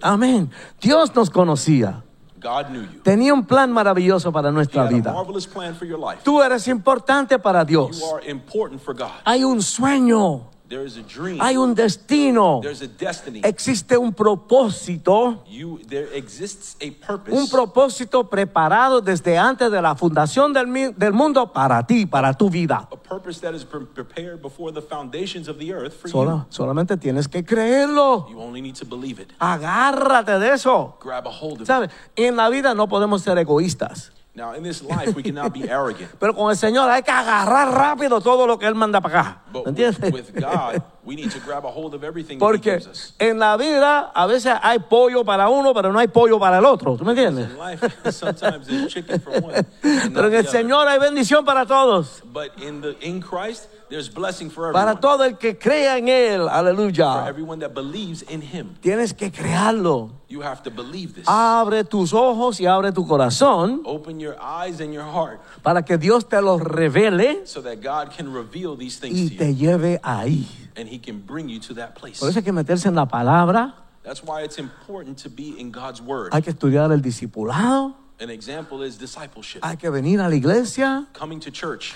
[0.00, 0.50] Amén.
[0.80, 2.02] Dios nos conocía.
[2.40, 3.00] God knew you.
[3.02, 5.12] Tenía un plan maravilloso para nuestra vida.
[5.12, 6.22] marvelous plan for your life.
[6.24, 8.00] Tú eres importante para Dios.
[8.00, 9.10] You are important for God.
[9.24, 11.40] Hay un sueño, There is a dream.
[11.40, 13.40] hay un destino, There's a destiny.
[13.42, 17.32] existe un propósito, You, there exists a purpose.
[17.34, 20.66] un propósito preparado desde antes de la fundación del,
[21.12, 22.86] mundo para ti, para tu vida.
[22.92, 26.96] a purpose that is pre- prepared before the foundations of the earth for Sola- solamente
[26.98, 28.26] tienes que creerlo.
[28.30, 28.38] you.
[28.38, 29.32] Only need to believe it.
[29.38, 30.96] Agárrate de eso.
[31.02, 31.66] Grab a hold of it.
[31.66, 31.90] ¿Sabes?
[32.16, 34.12] En la vida no podemos ser egoístas.
[34.38, 36.12] Now, in this life, we cannot be arrogant.
[36.20, 39.42] Pero con el Señor hay que agarrar rápido todo lo que Él manda para acá.
[39.52, 39.66] But
[40.12, 42.80] with God, we need to grab a hold of everything that He Porque
[43.18, 46.66] en la vida a veces hay pollo para uno, pero no hay pollo para el
[46.66, 46.98] otro.
[46.98, 47.48] ¿Tú me entiendes?
[47.50, 49.54] In life, sometimes there's chicken for one.
[49.82, 50.46] and Pero en el.
[50.46, 52.22] Señor hay bendición para todos.
[52.30, 55.00] But in the in Christ, there's blessing for Para everyone.
[55.00, 56.42] todo el que crea en Él.
[56.46, 57.26] For Aleluya.
[57.26, 58.76] everyone that believes in Him.
[58.82, 60.10] Tienes que crearlo.
[60.28, 61.24] You have to believe this.
[61.26, 65.96] Abre tus ojos y abre tu corazón Open your eyes and your heart para que
[65.96, 70.46] Dios te los revele so that God can reveal these things y te lleve ahí.
[70.78, 72.20] And He can bring you to that place.
[72.20, 73.74] Por eso hay que meterse en la palabra.
[74.04, 76.32] That's why it's important to be in God's Word.
[76.32, 77.94] Hay que estudiar el discipulado.
[78.20, 81.06] An example is discipleship, Hay que venir a la iglesia.
[81.12, 81.94] coming to church.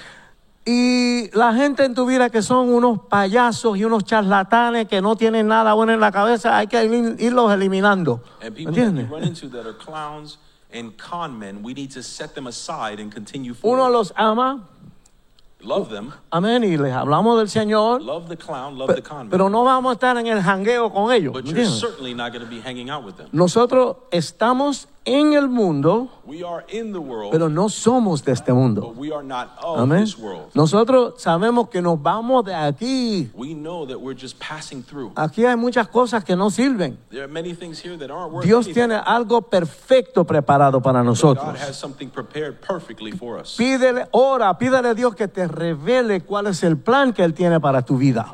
[0.65, 5.17] Y la gente en tu vida que son unos payasos y unos charlatanes que no
[5.17, 8.23] tienen nada bueno en la cabeza, hay que ir- irlos eliminando.
[8.41, 9.11] And ¿Me people that you entiendes?
[9.11, 10.39] run into that are clowns
[10.73, 14.69] and con men, we need to set them aside and continue Uno los ama,
[15.65, 19.49] Love them, amén, y les hablamos del Señor, love the clown, love the con pero
[19.49, 21.33] no vamos a estar en el jangueo con ellos.
[21.33, 23.29] But ¿me you're certainly not going to be hanging out with them.
[23.31, 28.53] Nosotros estamos en el mundo, We are in the world, pero no somos de este
[28.53, 28.83] mundo.
[28.83, 30.07] but we are not of Amén.
[30.55, 33.31] Nosotros sabemos que nos vamos de aquí.
[33.35, 35.13] We know that we're just passing through.
[35.17, 36.99] Aquí hay muchas cosas que no sirven.
[37.11, 41.07] There are many things here that aren't worth Dios tiene algo perfecto preparado para God
[41.07, 41.61] nosotros.
[41.61, 43.57] has something prepared perfectly for us.
[43.57, 47.61] Pídele, ora, pídele a Dios que te revele cuál es el plan que Él tiene
[47.61, 48.31] para tu vida.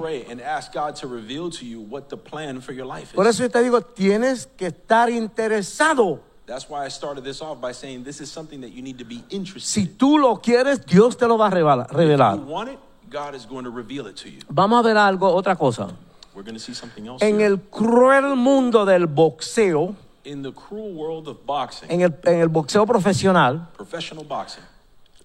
[3.14, 6.27] Por eso yo te digo, tienes que estar interesado.
[6.48, 9.04] That's why I started this off by saying this is something that you need to
[9.04, 9.88] be interested Si in.
[9.98, 12.36] tú lo quieres, Dios te lo va a revelar.
[12.38, 12.78] you want it,
[13.10, 14.40] God is going to reveal it to you.
[14.48, 15.94] Vamos a ver algo, otra cosa.
[16.34, 20.92] We're going to see something else En el cruel mundo del boxeo, In the cruel
[20.94, 24.62] world of boxing, en el, en el boxeo profesional, professional boxing,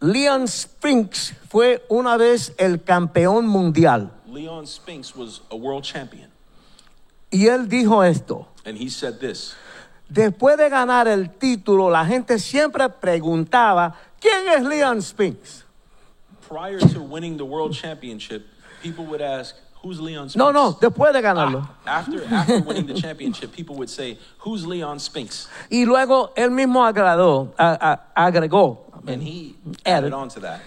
[0.02, 4.12] Leon Spinks fue una vez el campeón mundial.
[4.28, 6.30] Leon Spinks was a world champion.
[7.32, 8.48] Y él dijo esto.
[8.66, 9.56] And he said this
[10.10, 15.62] Después de ganar el título, la gente siempre preguntaba, ¿quién es Leon Spinks?
[16.48, 18.46] prior to winning the world championship,
[18.84, 20.36] people would ask, Who's Leon Spinks?
[20.38, 21.68] No, no, después de ganarlo.
[21.86, 25.48] Ah, after, after winning the championship, people would say, Who's Leon Spinks?
[25.72, 28.82] Y luego él mismo agradó, a- a- agregó.
[29.08, 30.14] And he Added.
[30.14, 30.62] added on to that.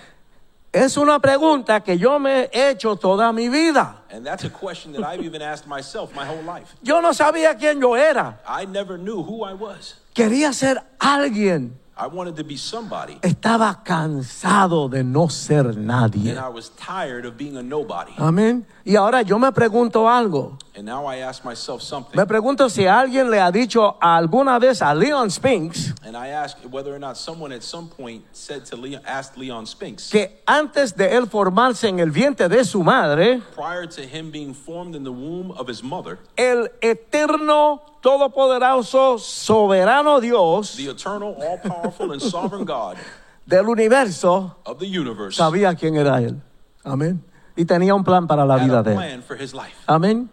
[0.77, 4.03] Es una pregunta que yo me he hecho toda mi vida.
[4.11, 6.77] And that's a question that I've even asked myself my whole life.
[6.83, 8.39] Yo no sabía quién yo era.
[8.47, 9.95] I never knew who I was.
[10.13, 11.79] Quería ser alguien.
[11.99, 16.29] I wanted to be somebody, Estaba cansado de no ser nadie.
[16.31, 18.13] and I was tired of being a nobody.
[18.19, 18.67] Amén.
[18.85, 20.59] Y ahora yo me pregunto algo.
[20.77, 22.15] And now I ask myself something.
[22.15, 26.59] Me pregunto si alguien le ha dicho alguna vez a Leon Spinks And I ask
[26.71, 30.95] whether or not someone at some point said to Leon, asked Leon Spinks, que antes
[30.95, 35.03] de él formarse en el vientre de su madre, prior to him being formed in
[35.03, 42.23] the womb of his mother, el eterno, todopoderoso, soberano Dios the eternal, all powerful, and
[42.23, 42.97] sovereign God
[43.47, 46.41] del universo of the universe sabía quién era él.
[46.85, 47.21] Amén.
[47.57, 48.97] Y tenía un plan para la had vida a de él.
[48.97, 49.75] plan for his life.
[49.89, 50.31] Amén.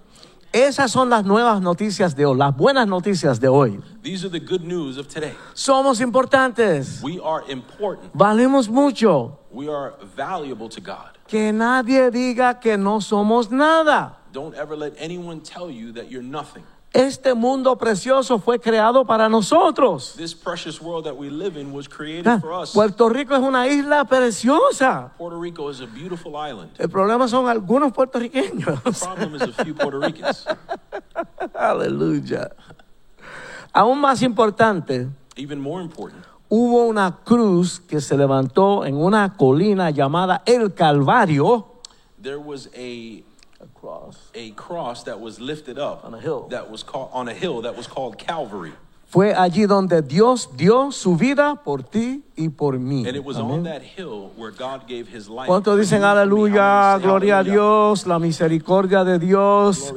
[0.51, 3.81] Esas son las nuevas noticias de hoy, las buenas noticias de hoy.
[4.03, 5.33] These are the good news of today.
[5.55, 8.11] Somos importantes, We are important.
[8.13, 9.39] valemos mucho.
[9.51, 11.17] We are valuable to God.
[11.27, 14.17] Que nadie diga que no somos nada.
[14.31, 16.63] Don't ever let anyone tell you that you're nothing.
[16.93, 20.13] Este mundo precioso fue creado para nosotros.
[20.15, 22.71] This precious world that we live in was created Ah, for us.
[22.71, 25.11] Puerto Rico es una isla preciosa.
[25.17, 26.69] Puerto Rico is a beautiful island.
[26.77, 28.83] El problema son algunos puertorriqueños.
[28.83, 30.45] The problem is a few Puerto Ricans.
[31.55, 32.51] Aleluya.
[33.73, 39.89] Aún más importante, Even more important, hubo una cruz que se levantó en una colina
[39.89, 41.69] llamada El Calvario.
[42.21, 43.23] there was a
[44.33, 46.47] a cross that was lifted up On a hill.
[46.49, 48.73] that was called on a hill that was called Calvary.
[49.05, 53.05] Fue allí donde Dios dio su vida por ti y por mí.
[53.07, 53.59] And it was Amén.
[53.59, 55.47] on that hill where God gave his life.
[55.47, 57.43] ¿Cuántos dicen aleluya, gloria a?
[57.43, 59.93] Dios, la misericordia de Dios?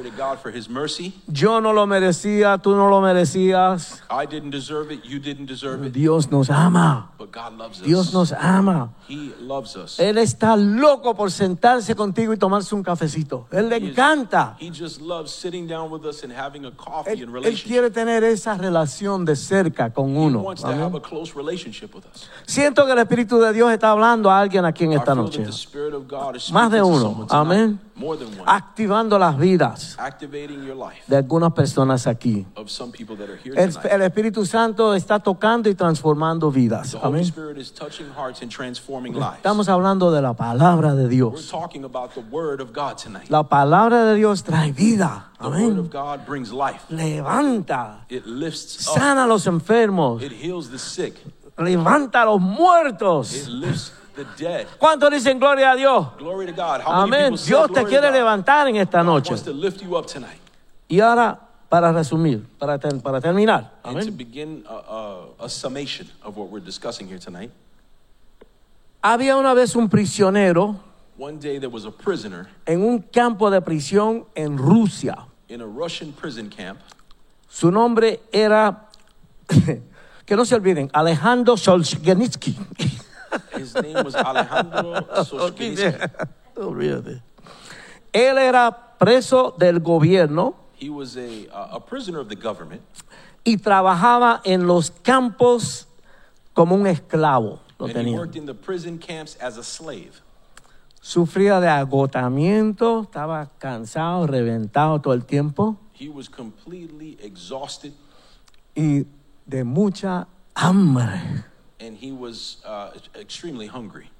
[1.26, 4.02] Yo no lo merecía, tú no lo merecías.
[4.10, 7.10] I didn't deserve it, you didn't deserve it, Dios nos ama.
[7.84, 8.92] Dios nos ama.
[9.08, 9.98] He loves us.
[9.98, 13.46] Él está loco por sentarse contigo y tomarse un cafecito.
[13.50, 14.56] Él le encanta.
[14.60, 17.90] He just loves sitting down with us and having a coffee and Él, él quiere
[17.90, 20.44] tener esa relación de cerca con uno.
[22.46, 25.44] Siento que el Espíritu de Dios está hablando a alguien aquí en esta noche.
[26.52, 27.26] Más de uno.
[27.30, 27.80] Amén.
[28.44, 32.46] Activando las vidas Activating your life de algunas personas aquí.
[32.54, 36.94] of some people that are here El, el Espíritu Santo está tocando y transformando vidas.
[37.02, 37.22] Amén.
[37.24, 39.36] Spirit is touching hearts and transforming lives.
[39.36, 41.48] Estamos hablando de la palabra de Dios.
[41.50, 43.30] talking about the Word of God tonight.
[43.30, 45.30] La palabra de Dios trae vida.
[45.40, 45.78] The Word Amén.
[45.78, 46.82] of God brings life.
[46.90, 48.04] Levanta.
[48.10, 48.98] It lifts up.
[48.98, 50.20] Sana a los enfermos.
[51.58, 53.48] Levanta a los muertos.
[53.48, 54.66] lifts the dead.
[54.78, 56.06] ¿Cuántos dicen gloria a Dios?
[56.86, 57.34] Amén.
[57.46, 59.34] Dios te quiere levantar en esta noche.
[60.88, 61.38] Y ahora,
[61.68, 63.72] para resumir, para, ter- para terminar.
[63.82, 64.16] Amén.
[64.16, 64.74] begin a,
[65.40, 67.50] a, a summation of what we're discussing here tonight,
[69.02, 70.76] Había una vez un prisionero
[71.18, 75.26] one day there was a prisoner en un campo de prisión en Rusia.
[75.48, 76.78] in a Russian prison camp.
[77.48, 78.88] Su nombre era,
[80.26, 82.56] que no se olviden, Alejandro Solzhenitsky.
[83.56, 85.94] His name was Alejandro Soshkinsky.
[86.56, 87.22] Olvídate.
[88.12, 92.82] Él era preso del gobierno He was a, a prisoner of the government,
[93.44, 95.86] y trabajaba en los campos
[96.52, 97.60] como un esclavo.
[97.78, 100.22] Lo and he worked in the prison camps as a slave.
[101.00, 107.92] Sufría de agotamiento, estaba cansado, reventado todo el tiempo He was completely exhausted,
[108.74, 109.06] y
[109.46, 111.44] de mucha hambre.
[111.78, 114.10] and he was uh, extremely hungry.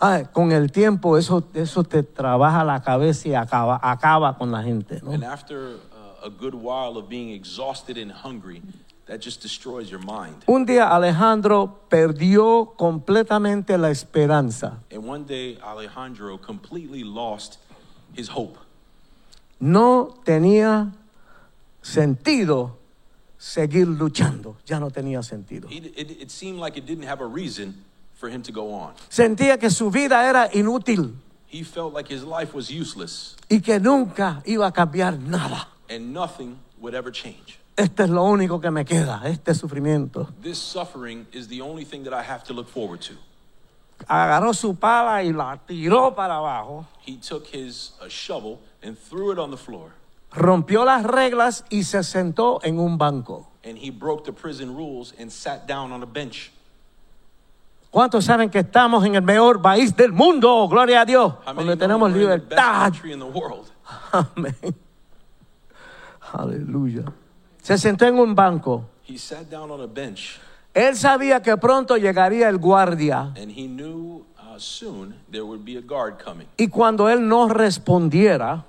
[0.00, 4.62] Ay, con el tiempo eso, eso te trabaja la cabeza y acaba, acaba con la
[4.62, 5.00] gente.
[5.02, 5.10] ¿no?
[5.10, 8.62] And after uh, a good while of being exhausted and hungry,
[9.06, 10.44] that just destroys your mind.
[10.46, 14.78] Un día Alejandro perdió completamente la esperanza.
[14.92, 17.58] And one day, Alejandro completely lost
[18.14, 18.56] his hope.
[19.60, 20.92] No tenía
[21.82, 22.77] sentido
[23.38, 24.56] seguir luchando.
[24.66, 25.68] Ya no tenía sentido.
[25.70, 28.94] He, it, it seemed like it didn't have a reason for him to go on.
[29.08, 31.14] Sentía que su vida era inútil
[31.50, 35.68] He felt like his life was useless y que nunca iba a cambiar nada.
[35.88, 37.58] and nothing would ever change.
[37.76, 40.28] Este es lo único que me queda, este sufrimiento.
[40.42, 43.14] This suffering is the only thing that I have to look forward to.
[44.08, 49.30] Agarró su pala y la tiró para abajo, He took his uh, shovel and threw
[49.32, 49.92] it on the floor,
[50.32, 53.46] rompió las reglas y se sentó en un banco.
[53.64, 56.50] and he broke the prison rules and sat down on a bench.
[57.90, 60.68] ¿Cuántos saben que estamos en el mejor país del mundo?
[60.68, 61.34] Gloria a Dios.
[61.54, 62.92] Donde tenemos libertad.
[64.12, 64.56] Amén.
[66.32, 67.04] Aleluya.
[67.62, 68.84] Se sentó en un banco.
[69.06, 70.38] He sat down on a bench,
[70.74, 75.76] Él sabía que pronto llegaría el guardia and he knew uh, soon there would be
[75.78, 76.46] a guard coming.
[76.58, 78.64] y cuando él no respondiera,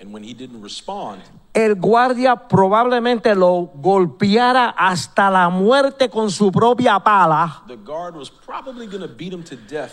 [0.00, 1.22] And when he didn't respond,
[1.54, 8.28] el guardia probablemente lo golpeara hasta la muerte con su propia pala, the guard was
[8.28, 9.92] probably going to beat him to death,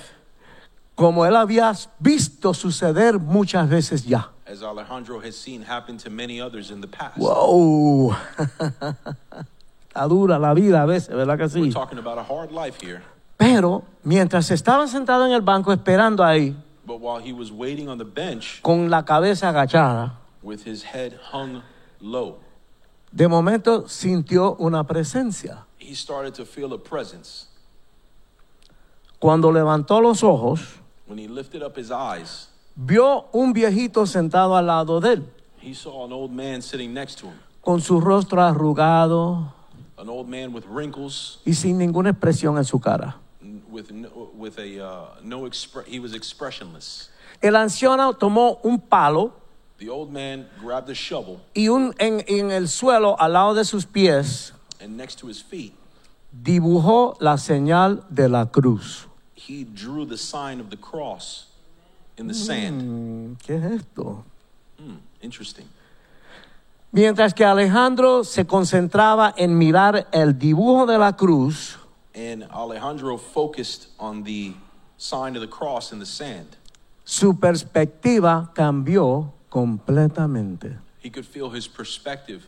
[0.95, 4.29] como él había visto suceder muchas veces ya.
[4.47, 7.17] as Alejandro has seen happen to many others in the past.
[7.17, 8.15] Wow.
[9.87, 11.71] Está dura la vida a veces, ¿verdad que We're sí?
[11.71, 13.01] talking about a hard life here.
[13.37, 16.55] Pero mientras estaba sentado en el banco esperando ahí,
[16.91, 20.11] But while he was waiting on the bench con la cabeza agachada,
[20.43, 21.63] with his head hung
[22.01, 22.35] low,
[23.15, 25.59] de momento sintió una presencia.
[25.77, 27.45] he started to feel a presence.
[29.21, 34.65] Cuando levantó los ojos, When he lifted up his eyes, vio un viejito sentado al
[34.65, 35.23] lado de él,
[35.61, 39.53] he saw an old man sitting next to him, con su rostro arrugado
[39.97, 43.20] an old man with wrinkles, y sin ninguna expresión en su cara.
[43.71, 47.09] With no, with a uh, no expre- he was expressionless.
[47.41, 49.33] El anciano tomó un palo
[49.79, 53.65] The old man grabbed a shovel, y un, en, en el suelo al lado de
[53.65, 55.73] sus pies and next to his feet,
[56.31, 59.07] dibujó la señal de la cruz.
[59.35, 61.47] he drew the sign of the cross
[62.17, 62.81] in the sand.
[62.83, 64.23] Mm, ¿Qué es esto?
[64.77, 65.65] Hmm, interesting.
[66.91, 71.79] Mientras que Alejandro se concentraba en mirar el dibujo de la cruz,
[72.13, 74.53] And Alejandro focused on the
[74.97, 76.57] sign of the cross in the sand.
[77.05, 80.77] su perspectiva cambió completamente.
[81.01, 82.47] He could feel his perspective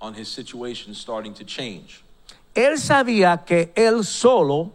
[0.00, 2.02] on his situation starting to change.
[2.54, 4.72] Él sabía que él solo,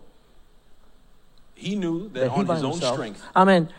[1.56, 3.70] He knew that that on his own himself, strength, amén,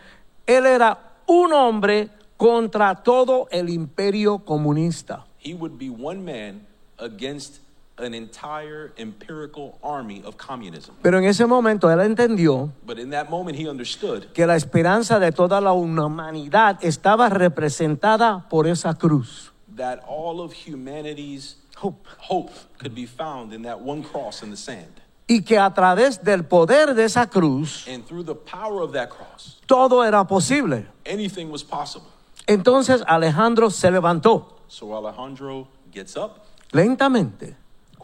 [0.47, 0.97] él era
[1.27, 5.23] un hombre contra todo el imperio comunista.
[5.37, 6.65] he would be one man
[6.99, 7.59] against
[7.99, 10.93] an entire empirical army of communism.
[11.01, 15.19] Pero en ese momento él entendió But in that moment, he understood que la esperanza
[15.19, 19.51] de toda la humanidad estaba representada por esa cruz.
[19.75, 22.07] that all of humanity's Hope.
[22.17, 25.01] hope could be found in that one cross in the sand.
[25.29, 29.09] Y que a través del poder de esa cruz And through the power of that
[29.09, 30.85] cross, todo era posible.
[31.05, 32.07] anything was possible.
[32.47, 37.55] Entonces Alejandro se levantó So Alejandro gets up lentamente,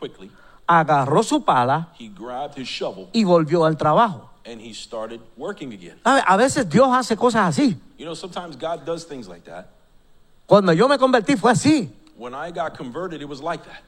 [0.04, 0.30] quickly,
[0.68, 4.30] agarró su pala he grabbed his shovel, y volvió al trabajo.
[4.46, 5.98] and he started working again.
[6.04, 7.78] A veces Dios hace cosas así.
[7.98, 9.68] You know, sometimes God does things like that.
[10.46, 13.82] Cuando yo me convertí fue así, When I got converted, it was like that.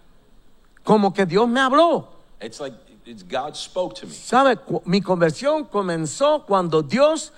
[0.83, 2.07] como que Dios me habló.
[2.39, 2.73] It's like
[3.05, 4.13] it's God spoke to me.
[4.85, 7.31] Mi conversión comenzó cuando Dios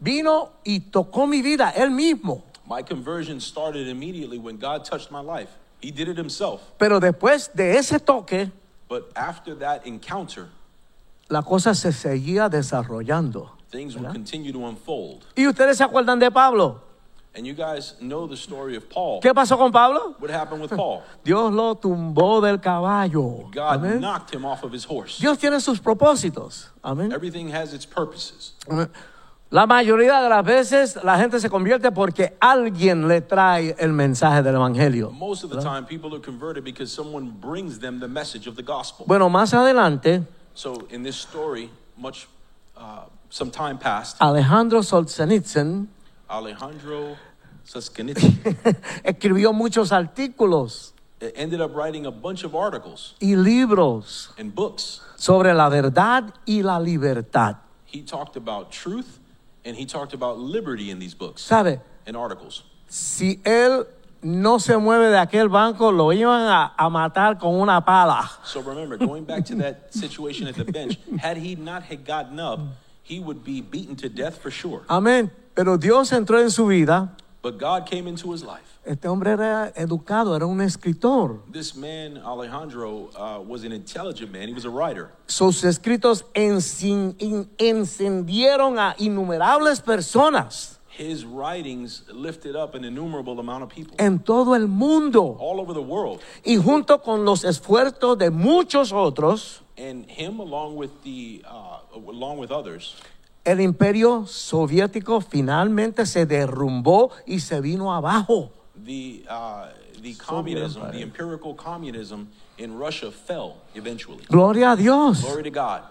[0.00, 2.42] vino y tocó mi vida, Él mismo.
[2.68, 5.48] My conversion started immediately when God touched my life.
[5.80, 6.60] He did it himself.
[6.78, 8.50] Pero después de ese toque,
[8.88, 10.46] But after that encounter,
[11.28, 13.50] la cosa se seguía desarrollando.
[13.70, 15.24] things would continue to unfold.
[15.36, 16.80] ¿Y ustedes se acuerdan de Pablo?
[17.36, 19.20] And you guys know the story of Paul.
[19.20, 20.16] ¿Qué pasó con Pablo?
[20.18, 21.02] What happened with Paul?
[21.24, 23.48] Dios lo tumbó del caballo.
[23.52, 24.00] God Amén.
[24.00, 25.18] knocked him off of his horse.
[25.20, 26.68] Dios tiene sus propósitos.
[26.82, 27.12] Amén.
[27.12, 28.54] Everything has its purposes.
[28.68, 28.88] Amén.
[29.50, 34.42] La mayoría de las veces la gente se convierte porque alguien le trae el mensaje
[34.42, 35.10] del evangelio.
[35.10, 38.62] Most of the time, people are converted because someone brings them the message of the
[38.62, 39.06] gospel.
[39.06, 40.22] Bueno, más adelante,
[40.52, 42.26] So, in this story, much
[42.76, 45.88] uh, some time passed, Alejandro Solzhenitsyn
[46.28, 47.16] Alejandro
[49.04, 55.00] escribió muchos artículos ended up writing a bunch of articles y libros and books.
[55.16, 57.56] sobre la verdad y la libertad.
[57.86, 59.20] He talked about truth
[59.64, 61.80] and he talked about liberty in these books ¿Sabe?
[62.06, 62.62] and articles.
[62.88, 63.86] Si él
[64.22, 68.30] no se mueve de aquel banco, lo iban a, a matar con una pala.
[68.44, 72.40] So remember, going back to that situation at the bench, had he not had gotten
[72.40, 72.60] up,
[73.02, 74.82] he would be beaten to death for sure.
[74.88, 75.30] Amén.
[75.54, 77.16] Pero Dios entró en su vida.
[77.40, 78.80] But God came into his life.
[78.84, 81.40] Este hombre era educado, era un escritor.
[81.52, 84.48] This man, Alejandro, uh, was an intelligent man.
[84.48, 85.10] He was a writer.
[85.28, 86.24] Sus escritos
[87.58, 94.54] encendieron a innumerables personas His writings lifted up an innumerable amount of people en todo
[94.54, 95.36] el mundo.
[95.38, 96.20] all over the world.
[96.44, 102.38] Y junto con los esfuerzos de muchos otros, And him, along with the, uh, along
[102.38, 102.96] with others,
[103.44, 108.52] el imperio soviético finalmente se derrumbó y se vino abajo.
[108.84, 109.66] the, uh,
[110.00, 114.24] the communism, the empirical communism in Russia fell eventually.
[114.28, 115.22] Gloria a Dios.
[115.22, 115.82] Glory to God.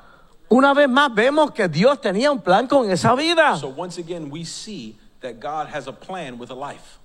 [0.49, 3.57] Una vez más vemos que Dios tenía un plan con esa vida.
[3.57, 6.99] So once again, we see that God has a plan with a life.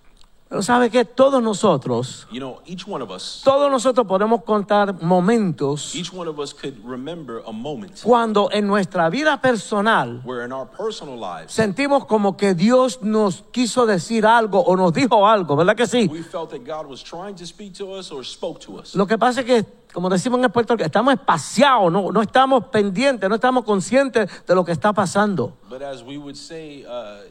[0.53, 5.00] Pero sabe que todos nosotros, You know, each one of us, todos nosotros podemos contar
[5.00, 10.44] momentos each one of us could remember a moment cuando en nuestra vida personal where
[10.44, 15.26] in our personal lives sentimos como que Dios nos quiso decir algo o nos dijo
[15.26, 16.07] algo, ¿verdad que sí?
[16.12, 18.94] we felt that God was trying to speak to us or spoke to us.
[18.94, 22.66] Lo que pasa es que, como decimos en Puerto Rico, estamos espaciados, no, no estamos
[22.66, 25.55] pendientes, no estamos conscientes de lo que está pasando.
[25.70, 27.22] But as we would say, uh,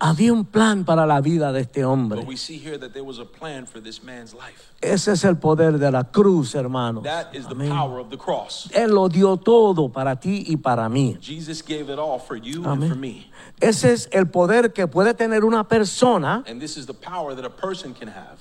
[0.00, 2.20] Había un plan para la vida de este But hombre.
[2.24, 4.72] we see here that there was a plan for this man's life.
[4.80, 7.04] Ese es el poder de la cruz, hermanos.
[7.04, 7.70] That is the Amén.
[7.70, 8.68] power of the cross.
[8.72, 11.18] Él lo dio todo para ti y para mí.
[11.20, 12.88] Jesus gave it all for you and Amén.
[12.90, 13.30] for me.
[13.60, 17.44] Ese es el poder que puede tener una persona And this is the power that
[17.44, 18.38] a person can have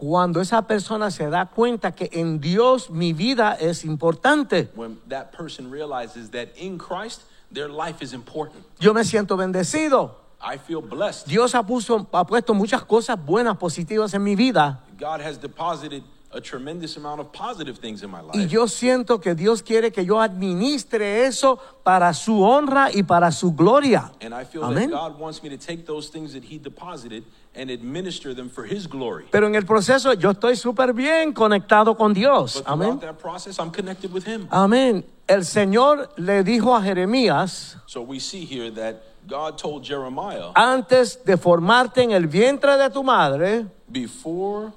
[0.00, 4.70] cuando esa persona se da cuenta que en Dios mi vida es importante.
[4.74, 7.20] when that person realizes that in Christ,
[7.52, 8.64] their life is important.
[8.80, 10.12] Yo me siento bendecido.
[10.42, 11.26] I feel blessed.
[11.28, 14.80] Dios ha, puso- ha puesto muchas cosas buenas, positivas en mi vida.
[14.98, 18.50] God has deposited a tremendous amount of positive things in my Y life.
[18.52, 23.52] yo siento que Dios quiere que yo administre eso para su honra y para su
[23.52, 24.12] gloria.
[24.20, 24.90] And I feel Amén.
[24.90, 27.24] that God wants me to take those things that He deposited
[27.56, 29.24] and administer them for His glory.
[29.32, 32.54] Pero en el proceso yo estoy súper bien conectado con Dios.
[32.62, 32.98] But Amén.
[33.00, 34.46] throughout that process, I'm connected with Him.
[34.52, 35.04] Amén.
[35.26, 41.24] El Señor le dijo a Jeremías, So we see here that God told Jeremiah, antes
[41.24, 44.72] de formarte en el vientre de tu madre, Before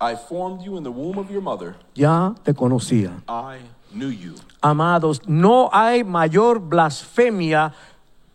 [0.00, 3.22] I formed you in the womb of your mother, ya te conocía.
[3.28, 3.58] I
[3.92, 4.34] knew you.
[4.62, 7.72] Amados, no hay mayor blasfemia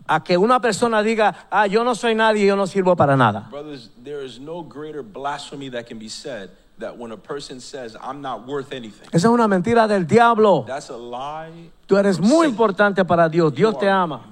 [0.08, 3.48] a que una persona diga, ah, yo no soy nadie, yo no sirvo para nada.
[3.50, 7.96] Brothers, there is no greater blasphemy that can be said that when a person says,
[8.00, 9.08] I'm not worth anything.
[9.12, 10.66] Esa es una mentira del diablo.
[10.68, 11.72] That's a lie.
[11.86, 13.54] Tú eres muy importante para Dios.
[13.54, 14.26] Dios te ama.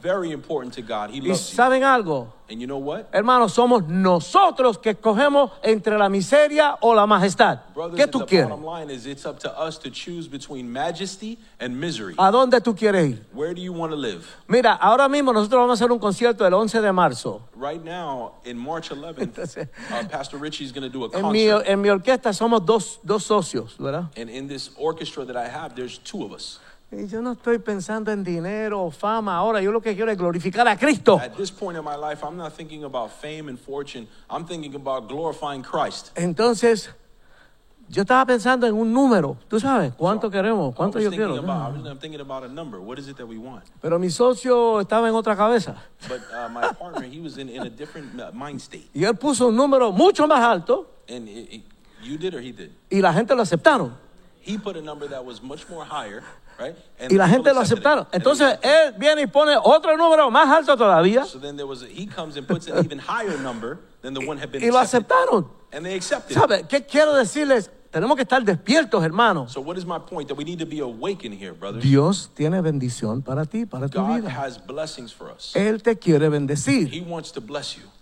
[1.12, 2.34] Y saben algo,
[3.12, 7.60] hermanos, somos nosotros que escogemos entre la miseria o la majestad.
[7.95, 8.51] ¿Qué tú quieres?
[12.18, 13.28] ¿A dónde tú quieres ir?
[13.34, 14.24] Where do you want to live?
[14.47, 17.41] Mira, ahora mismo nosotros vamos a hacer un concierto el 11 de marzo.
[17.56, 19.70] Right now, in March 11th, Entonces-
[20.10, 21.70] Pastor Richie's going to do a En mi, concert.
[21.70, 24.10] en mi orquesta somos dos, dos socios, ¿verdad?
[24.18, 26.60] And in this orchestra that I have, there's two of us.
[26.96, 29.62] Y yo no estoy pensando en dinero o fama ahora.
[29.62, 31.20] Yo lo que quiero es glorificar a Cristo.
[31.20, 34.08] At this point in my life, I'm not thinking about fame and fortune.
[34.30, 36.12] I'm thinking about glorifying Christ.
[36.16, 36.89] Entonces,
[37.89, 39.38] yo estaba pensando en un número.
[39.48, 40.76] ¿Tú sabes cuánto So, queremos?
[40.76, 41.36] ¿Cuánto yo quiero?
[41.36, 42.80] About, I was, I'm thinking about a number.
[42.80, 43.64] What is it that we want?
[43.82, 45.76] Pero mi socio estaba en otra cabeza.
[46.08, 48.89] But uh, my partner, he was in, in a different uh, mind state.
[48.94, 51.64] Y él puso un número mucho más alto And it, it-
[52.04, 52.70] you did or he did?
[52.91, 53.94] y la gente lo aceptaron.
[54.41, 56.22] He put a number that was much more higher,
[57.09, 58.07] Y la gente lo aceptaron.
[58.11, 61.88] Entonces él viene y pone otro número más alto todavía so then there was a,
[61.88, 64.80] he comes and puts an even higher number than the one had been y lo
[64.80, 65.16] accepted.
[65.18, 65.47] aceptaron.
[66.30, 67.72] ¿Sabe qué quiero decirles?
[67.91, 69.51] Tenemos que estar despiertos, hermanos.
[69.51, 70.28] So what is my point?
[70.28, 71.84] That we need to be awakened here, brothers.
[71.84, 74.30] Dios tiene bendición para ti, para tu vida.
[74.30, 75.55] has blessings for us.
[75.55, 76.89] Él te quiere bendecir.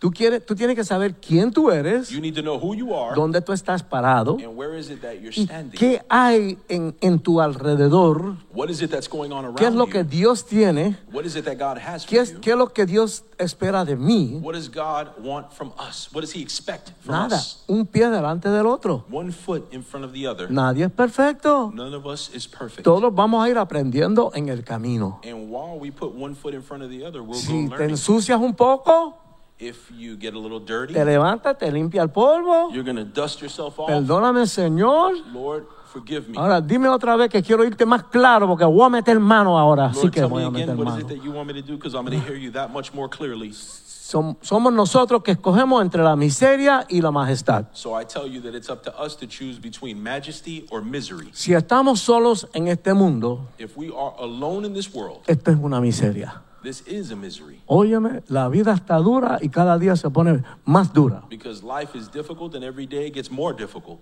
[0.02, 2.96] Tú, quieres, tú tienes que saber quién tú eres, You need to know who you
[2.96, 5.78] are dónde tú estás parado and where is it that you're y standing.
[5.78, 9.86] qué hay en, en tu alrededor, What is it that's going on qué es lo
[9.86, 10.04] que?
[10.04, 13.24] Dios tiene, What is it that God has qué es, qué es lo que Dios
[13.38, 14.40] espera de mí.
[14.42, 16.10] What does God want from us?
[16.12, 17.64] What does He expect from Nada, us?
[17.68, 19.06] un pie delante del otro.
[19.12, 20.50] One foot in front of the other.
[20.50, 21.72] Nadie es perfecto.
[21.74, 22.84] None of us is perfect.
[22.84, 25.20] Todos vamos a ir aprendiendo en el camino.
[25.24, 27.84] And while we put one foot in front of the other, we'll Si go te
[27.86, 29.18] ensucias un poco,
[29.62, 32.72] If you get a little dirty, te levantas, te limpia el polvo.
[32.74, 33.88] you're to dust yourself off.
[33.88, 35.14] Perdóname, Señor.
[35.32, 36.36] Lord, forgive me.
[36.36, 39.94] Ahora, dime otra vez que quiero irte más claro porque voy a meter mano ahora.
[39.94, 41.06] Sí Lord, que tell voy a meter again, what is mano.
[41.06, 41.78] it that you want me to do?
[41.78, 43.52] Because I'm going to hear you that much more clearly.
[43.54, 47.68] Som- somos nosotros que escogemos entre la miseria y la majestad.
[47.74, 51.30] So I tell you that it's up to us to choose between majesty or misery.
[51.34, 55.58] Si estamos solos en este mundo, If we are alone in this world, esto es
[55.62, 56.42] una miseria.
[56.64, 60.94] This is a misery Óyeme, la vida está dura y cada día se pone más
[60.94, 61.24] dura.
[61.30, 64.00] because life is difficult and every day it gets more difficult.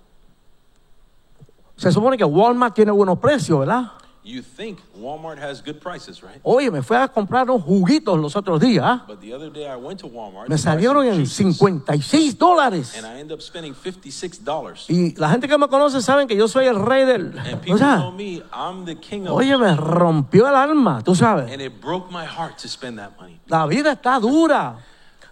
[1.78, 3.91] Se supone que Walmart tiene buenos precios, ¿verdad?
[4.30, 6.39] You think Walmart has good prices, right?
[6.43, 9.01] Oye, me fui a comprar unos juguitos los otros días.
[9.07, 12.95] But the other day I went to Walmart Me salieron en juices, 56 dólares.
[12.95, 14.86] and I end up spending $56.
[14.89, 17.38] Y la gente que me conoce saben que yo soy el rey del...
[17.39, 21.01] And O people sea, know me, I'm the king of oye, me rompió el alma,
[21.03, 21.51] tú sabes.
[21.51, 23.39] And it broke my heart to spend that money.
[23.47, 24.77] La vida está dura.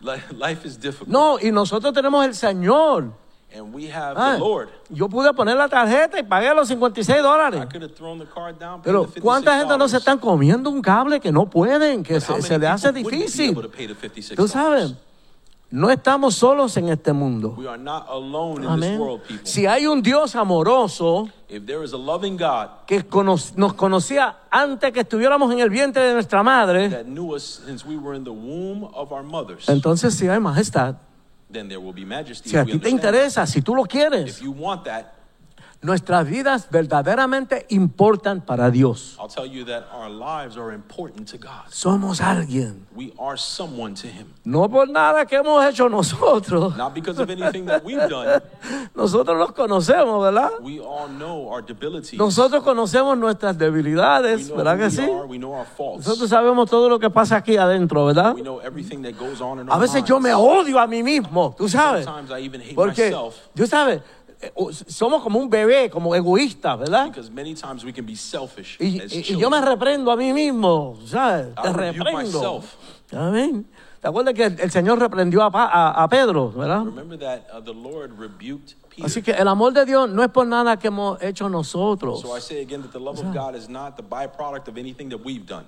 [0.02, 1.10] Li- Life is difficult.
[1.10, 3.12] No, y nosotros tenemos el Señor.
[3.58, 4.70] And we have Ah, the Lord.
[4.90, 7.66] yo pude poner la tarjeta y pagué los 56 I dólares.
[7.72, 10.00] could have thrown the card down, paid Pero ¿cuánta gente no se $56.
[10.00, 13.52] están comiendo un cable que no pueden, que se, se le hace difícil?
[13.58, 14.36] able to pay the $56?
[14.36, 14.94] Tú sabes,
[15.70, 17.54] no estamos solos en este mundo.
[17.58, 19.22] We are not alone in this world.
[19.44, 24.38] Si hay un Dios amoroso If there is a loving God que cono- nos conocía
[24.52, 28.16] antes que estuviéramos en el vientre de nuestra madre, that knew us since we were
[28.16, 30.96] in the womb of our mothers, entonces sí hay majestad.
[31.50, 32.50] Then there will be majesty.
[32.50, 33.86] Si a ti te interesa, si tú lo
[34.28, 35.17] If you want that,
[35.82, 39.18] nuestras vidas verdaderamente importan para Dios.
[39.20, 41.70] I'll tell you that our lives are important to God.
[41.70, 42.86] Somos alguien.
[42.96, 44.28] We are someone to Him.
[44.44, 46.76] No por nada que hemos hecho nosotros.
[46.76, 48.42] Not because of anything that we've done.
[48.96, 50.52] Nosotros los conocemos, ¿verdad?
[50.62, 52.18] We all know our debilities.
[52.18, 55.04] Nosotros conocemos nuestras we debilidades, know ¿verdad que sí?
[55.04, 55.28] are.
[55.28, 56.08] We know our faults.
[56.08, 58.34] Nosotros sabemos todo lo que pasa aquí adentro, ¿verdad?
[58.34, 61.04] We know everything that goes on in A our veces yo me odio a mí
[61.04, 62.06] mismo, tú sabes.
[62.06, 64.02] Sometimes I even hate Porque, myself tú sabes,
[64.88, 67.08] somos como un bebé, como egoístas, ¿verdad?
[67.08, 70.32] because many times we can be selfish Y, as y- yo me reprendo a mí
[70.34, 71.56] mismo, ¿sabes?
[71.56, 72.64] Te I reprendo.
[73.12, 73.66] Amén.
[74.02, 76.84] ¿Te acuerdas que el, el Señor reprendió a, a- a Pedro, verdad?
[76.84, 79.06] Remember that uh, the Lord rebuked Peter.
[79.06, 82.22] Así que el amor de Dios no es por nada que hemos hecho nosotros.
[82.22, 85.10] So I say again that the love of God is not the byproduct of anything
[85.10, 85.66] that we've done.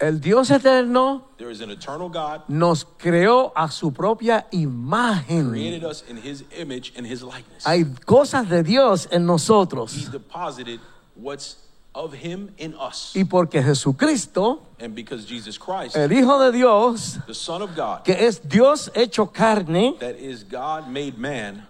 [0.00, 5.50] El Dios eterno There is an eternal God nos creó a su propia imagen.
[5.50, 7.64] created us in his image and his likeness.
[7.66, 10.10] Hay cosas de Dios en He nosotros.
[10.12, 10.78] deposited
[11.16, 11.56] what's
[11.94, 13.12] of him in us.
[13.16, 18.04] Y porque Jesucristo, And because Jesus Christ, el Hijo de Dios, the Son of God,
[18.04, 21.66] que es Dios hecho carne, that is God made man,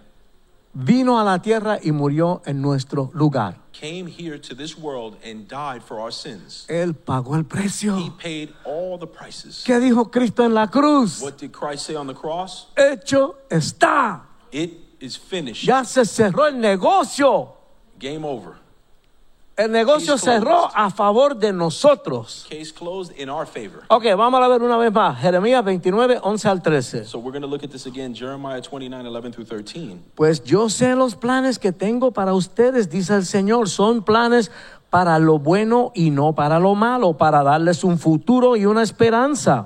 [0.75, 3.55] vino a la tierra y murió en nuestro lugar.
[3.79, 6.65] Came here to this world and died for our sins.
[6.69, 7.95] Él pagó el precio.
[7.97, 9.63] He paid all the prices.
[9.65, 11.21] ¿Qué dijo Cristo en la cruz?
[11.21, 12.67] What did Christ say on the cross?
[12.75, 14.21] Hecho está.
[14.51, 15.65] It is finished.
[15.65, 17.55] Ya se cerró el negocio.
[17.97, 18.57] Game over.
[19.59, 20.39] El negocio Case closed.
[20.39, 22.45] cerró a favor de nosotros.
[22.49, 23.83] Case closed in our favor.
[23.89, 25.19] Ok, vamos a ver una vez más.
[25.19, 27.03] Jeremías 29, 11 al 13.
[27.03, 29.99] So we're going to look at this again, Jeremiah 29, 11 through 13.
[30.15, 33.67] Pues yo sé los planes que tengo para ustedes, dice el Señor.
[33.67, 34.49] Son planes
[34.89, 39.65] para lo bueno y no para lo malo, para darles un futuro y una esperanza.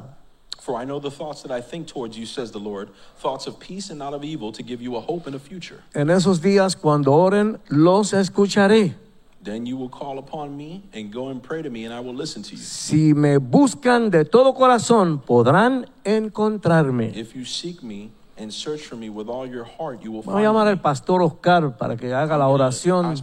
[0.59, 2.89] For I know the thoughts that I think towards you, says the Lord,
[3.21, 5.81] thoughts of peace and not of evil, to give you a hope and a future.
[5.93, 8.95] En esos días, cuando oren, los escucharé.
[9.43, 12.15] Then you will call upon me and go and pray to me, and I will
[12.15, 12.61] listen to you.
[12.61, 17.11] Si me buscan de todo corazón, podrán encontrarme.
[17.13, 20.39] If you seek me and search for me with all your heart, you will Vamos
[20.39, 23.13] a llamar find al pastor Oscar para que haga la oración.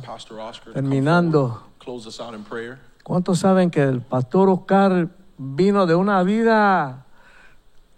[0.75, 1.49] Terminando.
[1.49, 2.79] forward, close us out in prayer.
[3.03, 5.09] ¿Cuántos saben que el pastor Oscar
[5.39, 7.07] vino de una vida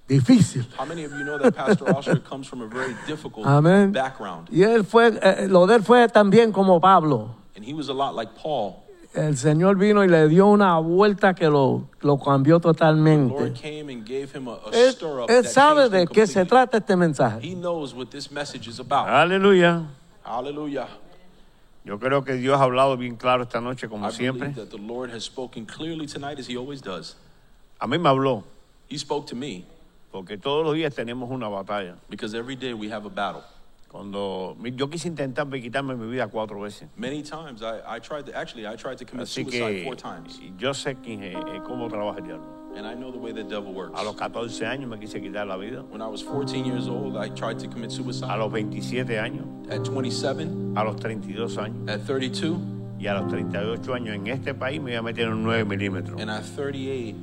[0.07, 0.65] difícil?
[0.79, 3.91] How many of you know that Pastor Oscar comes from a very difficult Amén.
[3.91, 4.49] background?
[4.49, 7.42] Y él fue, eh, lo de él fue también como Pablo.
[7.57, 8.83] And he was a lot like Paul.
[9.15, 13.53] El Señor vino y le dio una vuelta que lo, lo cambió The Lord totalmente.
[13.61, 16.49] came and gave him a, a Él, él that sabe changed de qué se completely.
[16.49, 17.41] trata este mensaje.
[17.43, 19.09] He knows what this message is about.
[19.09, 19.87] Aleluya.
[20.25, 20.89] Hallelujah.
[21.85, 24.49] Yo creo que Dios ha hablado bien claro esta noche, como I siempre.
[24.49, 27.17] believe that the Lord has spoken clearly tonight as he always does.
[27.81, 28.45] A mí me habló,
[28.89, 29.67] He spoke to me
[30.11, 31.97] porque todos los días tenemos una batalla.
[32.09, 33.43] because every day we have a battle.
[33.93, 36.89] Cuando yo quise intentar quitarme mi vida cuatro veces.
[36.97, 39.97] Many times I, I tried to, actually, I tried to commit Así suicide que four
[39.97, 40.41] times.
[40.59, 42.45] yo sé quién es- eh, cómo trabaja el diablo.
[42.75, 44.01] And I know the way the devil works.
[44.01, 45.83] A los 14 años me quise quitar la vida.
[45.91, 48.39] When I was 14 years old, I tried to commit A suicide.
[48.39, 52.59] los 27 años, At 27, a los 32 años at 32,
[52.99, 56.19] y a los 38 años en este país me iba a meter un 9 milímetros.
[56.19, 57.15] and at 38,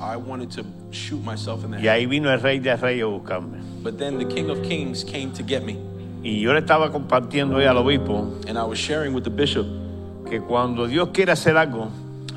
[0.00, 0.62] I wanted to
[0.92, 1.94] shoot myself in the Y head.
[1.96, 3.58] ahí vino el rey de reyes a buscarme.
[3.82, 5.78] But then the King of Kings came to get me.
[6.22, 9.66] Y yo le estaba compartiendo al obispo And I was sharing with the bishop
[10.28, 11.90] que cuando Dios quiere hacer algo,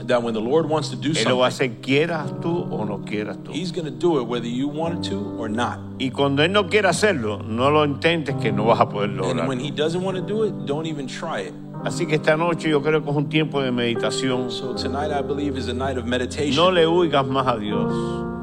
[0.07, 2.83] that when the Lord wants to do Él lo va a hacer quieras tú o
[2.85, 3.51] no quieras tú.
[3.51, 5.79] He's going to do it whether you wanted to or not.
[5.99, 9.17] Y cuando Él no quiere hacerlo, no lo intentes que no vas a poder And
[9.19, 9.47] lograr.
[9.47, 11.53] when He doesn't want to do it, don't even try it.
[11.83, 14.49] Así que esta noche yo creo que es un tiempo de meditación.
[14.49, 16.55] So tonight, I believe, is a night of meditation.
[16.55, 17.93] No le huigas más a Dios.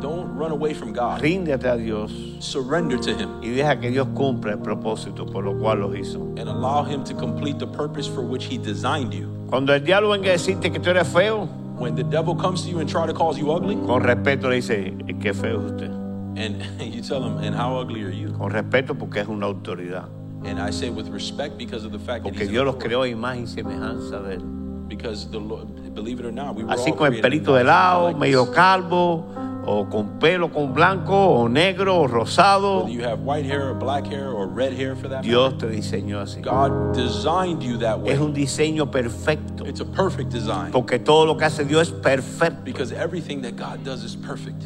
[0.01, 1.21] Don't run away from God.
[1.21, 2.11] Ríndete a Dios
[2.41, 6.21] Surrender to Him y deja que Dios cumpla el propósito por lo cual los hizo.
[6.39, 9.29] and allow Him to complete the purpose for which He designed you.
[9.49, 12.71] Cuando el diablo venga a decirte que tú eres feo, When the devil comes to
[12.71, 15.73] you and try to call you ugly, con respeto le dice, eh, qué feo es
[15.73, 15.91] usted.
[16.37, 16.63] and
[16.95, 20.05] you tell him, "And how ugly are you?" Con respeto porque es una autoridad.
[20.45, 22.75] And I say with respect because of the fact that Porque He's an Dios los
[22.77, 22.89] authority.
[22.89, 24.43] creó a imagen y semejanza de Él.
[24.89, 27.41] Because the Lord, believe it or not, we were Así all con el created in
[27.41, 28.21] pelito de God's lado, likeness.
[28.21, 29.25] medio calvo,
[29.65, 32.85] o con pelo con blanco, o negro, o rosado.
[32.85, 35.67] Whether you have white hair or black hair or red hair for that Dios te
[35.69, 36.43] diseñó así.
[36.43, 38.13] God designed you that way.
[38.13, 39.65] Es un diseño perfecto.
[39.67, 42.65] It's a perfect design Porque todo lo que hace Dios es perfecto.
[42.65, 44.65] because everything that God does is perfect.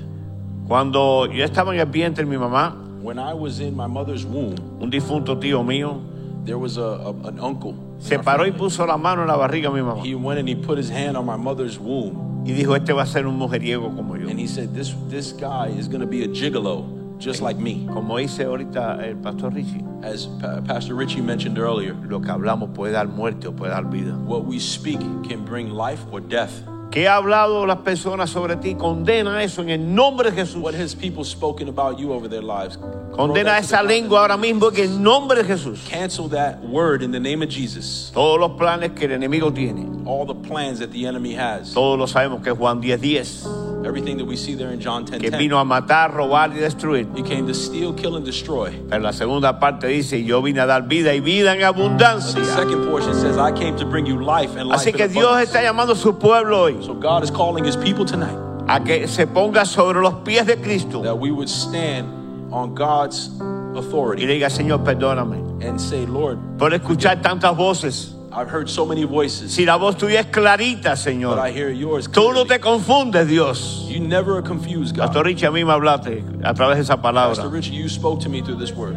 [0.67, 4.25] Cuando yo estaba en el vientre de mi mamá, When I was in my mother's
[4.25, 6.01] womb, un difunto tío mío
[6.45, 7.75] there was a, a- an uncle.
[7.99, 10.49] se paró y puso la mano en la barriga de mi mamá He went and
[10.49, 13.37] he put his hand on my mother's womb y dijo, este va a ser un
[13.37, 14.29] mujeriego como yo.
[14.29, 16.85] and he said, "This this guy is going to be a gigolo,
[17.19, 21.95] just like me." Como dice ahorita el pastor Richie, As Pa- Pastor Richie mentioned earlier,
[22.09, 24.15] lo que hablamos puede dar muerte o puede dar vida.
[24.27, 26.53] what we speak can bring life or death.
[26.91, 28.75] ¿Qué ha hablado las personas sobre ti?
[28.75, 30.63] Condena eso en el nombre de Jesús.
[30.63, 32.79] What people spoken about you over their lives?
[33.15, 35.81] Condena esa lengua ahora mismo en el nombre de Jesús.
[35.91, 38.11] Cancel that word in the name of Jesus.
[38.15, 41.75] Todos los planes que el enemigo tiene, All the plans that the enemy has.
[41.75, 43.47] todos lo sabemos que es Juan 10:10,
[43.87, 47.07] Everything that we see there in John 10 que vino a matar, robar y destruir.
[47.17, 48.73] He came to steal, kill, and destroy.
[48.91, 52.45] Pero la segunda parte dice, yo vine a dar vida y vida en The abundancia.
[52.45, 55.51] second portion says, I came to bring you life and life Así que Dios abundance."
[55.51, 58.37] está llamando a su pueblo hoy So God is calling his people tonight
[58.69, 62.09] a que se ponga sobre los pies de Cristo that we would stand
[62.53, 68.16] on God's y authority le diga, Señor, perdóname and say, Lord, por escuchar tantas voces.
[68.37, 71.71] I've heard so many voices, Si la voz tuya es clarita, but I Señor, hear
[71.71, 72.07] yours.
[72.11, 73.87] tú no te confundes, Dios.
[73.89, 75.07] You never are confused, God.
[75.07, 77.61] Pastor Richie, a mí me hablaste a través de esa Pastor palabra.
[77.73, 78.95] You spoke to me through this word.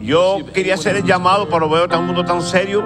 [0.00, 2.80] Yo quería hacer el llamado, pero veo tan mundo tan serio.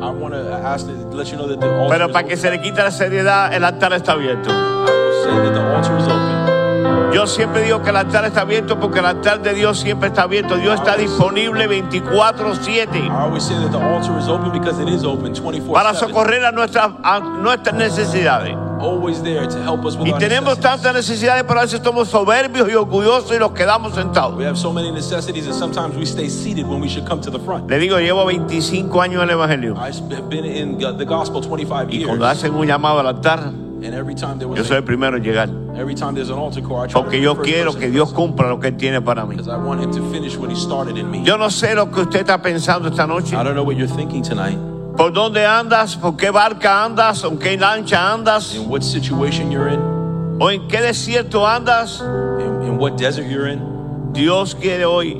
[0.00, 2.50] I want to ask to let you know that the altar Pero para que se
[2.50, 4.50] le quite la seriedad, el altar está abierto.
[4.50, 6.17] I will say that the altar is open.
[7.12, 10.22] Yo siempre digo que el altar está abierto porque el altar de Dios siempre está
[10.22, 10.56] abierto.
[10.56, 15.04] Dios está disponible 24/7 I always say that the altar is open because it is
[15.04, 16.06] open 24 para 7.
[16.12, 18.54] socorrer a nuestras, a nuestras necesidades.
[18.80, 22.68] Always there to help us with Y tenemos tantas necesidades, pero a veces somos soberbios
[22.70, 24.36] y orgullosos y nos quedamos sentados.
[24.36, 27.30] We have so many necessities and sometimes we stay seated when we should come to
[27.30, 27.68] the front.
[27.68, 29.74] Le digo, llevo 25 años en el Evangelio.
[29.76, 32.06] I've been in the gospel 25 Y years.
[32.06, 33.50] cuando hacen un llamado al altar,
[33.80, 35.48] And every time there yo was soy el primero en llegar.
[35.76, 37.64] every time there's an altar call, I try to Porque be yo the first quiero
[37.72, 38.16] person que to Dios listen.
[38.26, 39.36] cumpla lo que Él tiene para mí.
[39.36, 41.22] Because I want him to finish what he started in me.
[41.24, 43.36] Yo no sé lo que usted está pensando esta noche.
[43.36, 44.58] I don't know what you're thinking tonight,
[44.96, 45.94] ¿Por dónde andas?
[45.96, 47.22] ¿Por qué barca andas?
[47.22, 48.54] ¿En qué lancha andas?
[48.56, 49.78] in what situation you're in,
[50.40, 52.00] ¿O en qué desierto andas?
[52.00, 54.12] in, in what desert you're in.
[54.12, 55.14] Dios quiere hoy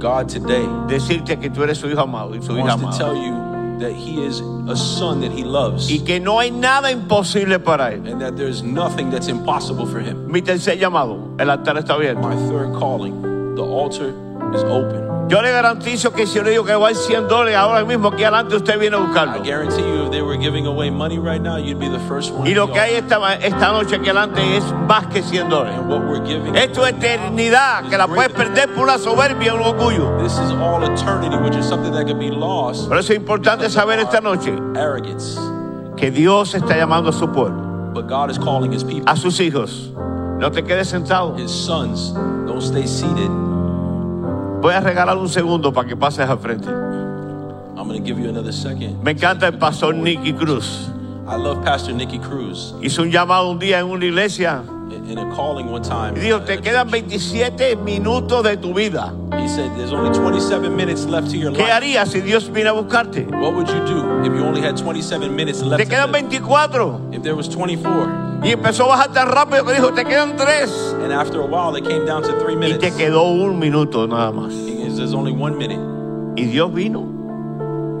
[0.00, 3.14] God today decirte que tú eres su hijo amado y su hija wants to tell
[3.16, 3.47] amada.
[3.78, 7.92] That he is a son that he loves Y que no hay nada imposible para
[7.92, 8.06] Él.
[8.06, 10.30] and that there's nothing that's impossible for him.
[10.30, 12.20] Mi tercer llamado, el altar está abierto.
[12.22, 14.12] My third calling, the altar
[14.54, 15.17] is open.
[15.28, 18.24] Yo le garantizo que si yo le digo que a 100 dólares ahora mismo aquí
[18.24, 19.42] adelante, usted viene a buscarlo.
[22.46, 25.78] Y lo que hay esta, esta noche aquí adelante es más que 100 dólares.
[26.54, 30.16] Esto es eternidad, que la puedes perder por una soberbia y un orgullo.
[30.22, 32.88] This is all eternity, which is something that could be lost.
[32.88, 34.54] Por eso es importante saber esta noche
[35.96, 39.40] que Dios está llamando a su pueblo, But God is calling his people, a sus
[39.40, 39.92] hijos.
[40.38, 41.36] No te quedes sentado.
[41.36, 42.12] his sons.
[42.46, 43.47] Don't stay seated.
[44.60, 46.68] Voy a regalar un segundo para que pases al frente.
[47.76, 49.02] I'm give you another second.
[49.02, 50.90] Me encanta el pastor Nicky Cruz.
[51.28, 54.62] I love Pastor Nicky Cruz Hizo un llamado un día en una iglesia
[54.92, 56.14] in a calling one time.
[56.22, 59.12] y uh, te quedan 27 minutos de tu vida.
[59.38, 61.72] He said, There's only 27 minutes left to your ¿Qué life.
[61.72, 63.26] harías si Dios viene a buscarte?
[63.30, 65.82] What would you do if you only had 27 minutes left?
[65.82, 67.12] Te quedan 24.
[67.12, 70.94] If there was 24, Y empezó a bajar tan rápido que dijo, te quedan 3.
[71.02, 74.06] and after a while they came down to three Y minutes, te quedó un minuto
[74.06, 74.52] nada más.
[74.96, 75.78] There's only one minute.
[76.36, 77.00] Y Dios vino,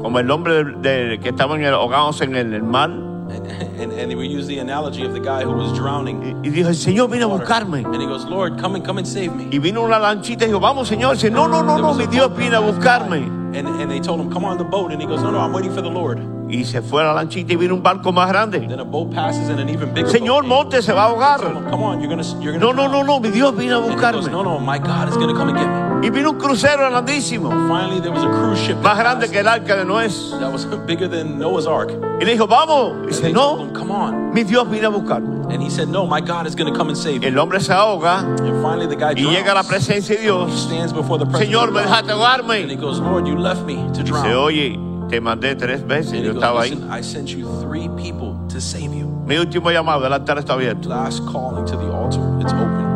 [0.02, 2.90] como el hombre de, de- que ahogados en el, el mar.
[3.30, 3.46] And,
[3.80, 6.42] and, and we use the analogy of the guy who was drowning.
[6.44, 7.84] Y, dijo, Señor vino a buscarme.
[7.84, 9.48] And he goes, Lord, come and come and save me.
[9.50, 11.14] Y vino una lanchita y dijo, vamos Señor.
[11.14, 13.18] Dice, no, no, no, no, mi Dios viene a that passed by.
[13.18, 13.38] buscarme.
[13.54, 14.92] And, and they told him, come on the boat.
[14.92, 16.18] And he goes, no, no, I'm waiting for the Lord.
[16.50, 18.60] Y se fue a la lanchita y vino un barco más grande.
[18.60, 20.48] Then a boat passes and an even bigger Señor, boat.
[20.48, 21.40] monte, se va a ahogar.
[21.70, 23.94] come on, you're gonna, you're gonna No, no, no, no, mi Dios vino a And
[23.94, 25.87] he goes, no, no, my God is gonna come and get me.
[26.02, 29.48] Y vino un crucero grandísimo, Finally, there was a cruise ship más grande que el
[29.48, 30.08] arca de Noé.
[30.38, 31.90] that was bigger than Noah's Ark.
[32.20, 33.04] Y le dijo, vamos.
[33.04, 34.32] Y dice, no, him, come on.
[34.32, 35.52] mi Dios vino a buscarme.
[35.52, 37.28] And he said, no, my God is gonna come and save you.
[37.28, 40.24] El hombre se ahoga And finally, the guy y llega a la presencia de He
[40.26, 40.52] Dios.
[40.66, 42.80] stands before the presence Señor, me dejaste And he ahogarme.
[42.80, 44.26] goes, Lord, you left me to Dice, drown.
[44.34, 44.78] oye,
[45.08, 46.12] te mandé tres veces.
[46.12, 46.88] And Yo he goes, estaba ahí.
[46.90, 49.06] I sent you three people to save you.
[49.26, 50.88] Mi último llamado, el altar está abierto.
[50.88, 52.20] Last calling to the altar.
[52.40, 52.86] It's open.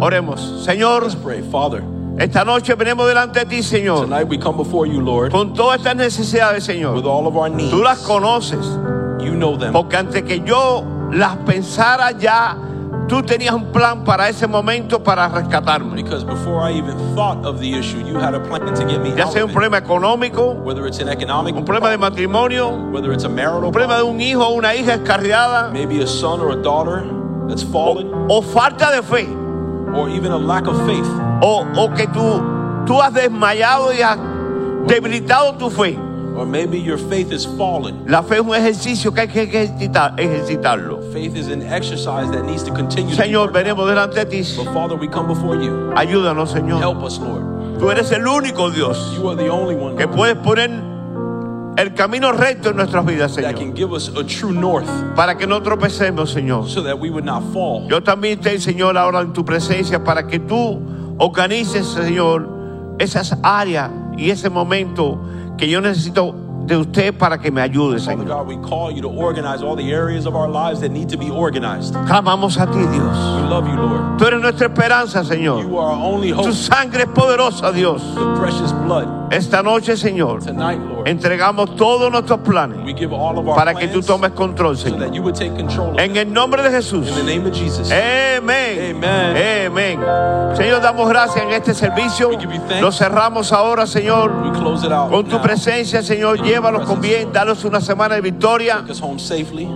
[0.00, 0.64] Oremos.
[0.64, 1.42] Señor, Let's pray.
[1.42, 1.82] Father,
[2.18, 4.02] esta noche venimos delante de ti, Señor.
[4.06, 7.04] tonight we come before you, Lord, Con todas estas necesidades, with Señor.
[7.04, 7.70] all of our needs.
[7.70, 8.64] Tú las conoces.
[9.20, 9.72] You know them.
[9.72, 12.56] Porque antes que yo las pensara ya,
[13.08, 15.94] tú tenías un plan para ese momento para rescatarme.
[15.94, 19.14] Because before I even thought of the issue, you had a plan to get me
[19.16, 23.24] Ya sea un problema económico, Whether it's an economic un problema de matrimonio, whether it's
[23.24, 26.50] a marital un problema de un hijo o una hija escarriada, maybe a son or
[26.52, 27.04] a daughter
[27.48, 29.28] that's fallen, o falta de fe,
[29.94, 31.06] or even a lack of faith,
[31.42, 34.18] o, o que tú, tú has desmayado y has
[34.86, 35.98] debilitado tu fe.
[36.36, 38.04] or maybe your faith is fallen.
[38.06, 41.12] La fe es un ejercicio que hay que ejercitar, ejercitarlo.
[41.12, 43.14] Faith is an exercise that needs to continue.
[43.14, 43.54] Señor, out.
[43.54, 44.42] venimos delante de ti.
[44.56, 45.92] But Father, we come before you.
[45.94, 46.80] Ayúdanos, Señor.
[46.80, 47.78] Help us, Lord.
[47.78, 50.91] Tú eres el único Dios You are the only one que Lord, puedes poner
[51.76, 53.54] el camino recto en nuestras vidas, that Señor.
[53.58, 56.68] can give us a true north Para que no tropecemos, Señor.
[56.68, 57.86] so that we would not fall.
[57.88, 60.80] Yo también estoy, Señor, ahora en tu presencia para que tú
[61.18, 62.48] organices, Señor,
[62.98, 65.18] esas áreas y ese momento
[65.56, 66.34] que yo necesito
[66.66, 68.46] de usted para que me ayude, Señor.
[68.46, 68.54] We
[71.92, 72.06] that.
[72.06, 73.16] Clamamos a ti, We Dios.
[73.50, 74.16] love you, Lord.
[74.18, 75.62] Tú eres nuestra esperanza, Señor.
[75.62, 78.00] You are our only hope, Tu sangre es poderosa, Dios.
[78.14, 79.08] the precious blood.
[79.32, 80.40] Esta noche, Señor,
[81.06, 85.10] entregamos todos nuestros planes we give all of our para que tú tomes control, Señor.
[85.98, 87.10] En el nombre de Jesús.
[87.10, 89.02] Amén.
[89.66, 90.00] Amén.
[90.54, 92.30] Señor, damos gracias en este servicio.
[92.80, 94.30] Lo cerramos ahora, Señor.
[94.44, 98.20] We close it out Con tu presencia, Señor, llévalos con bien, danos una semana de
[98.20, 98.80] victoria.
[98.80, 99.66] Take us home safely.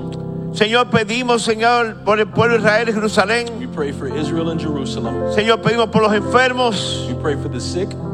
[0.53, 3.47] Señor, pedimos, Señor, por el pueblo de Israel y Jerusalén.
[3.59, 5.33] We pray for Israel and Jerusalem.
[5.35, 7.09] Señor, pedimos por los enfermos,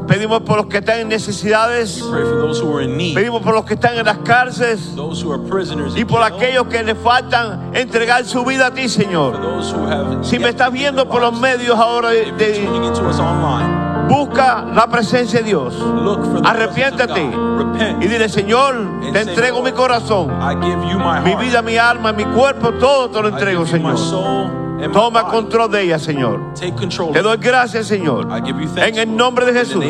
[0.07, 2.01] Pedimos por los que están en necesidades,
[3.13, 4.95] pedimos por los que están en las cárceles.
[5.97, 9.33] Y por aquellos que le faltan entregar su vida a ti, Señor.
[10.23, 12.67] Si me estás viendo por los medios ahora, de-
[14.09, 15.73] busca la presencia de Dios.
[16.45, 17.21] Arrepiéntate
[18.01, 18.75] y dile, Señor,
[19.13, 20.27] te entrego mi corazón,
[21.23, 23.93] mi vida, mi alma, mi cuerpo, todo te lo entrego, Señor.
[24.91, 26.53] Toma control de ella, Señor.
[26.53, 27.11] Take control.
[27.11, 28.27] Te doy gracias, Señor.
[28.77, 29.83] En el nombre de Jesús.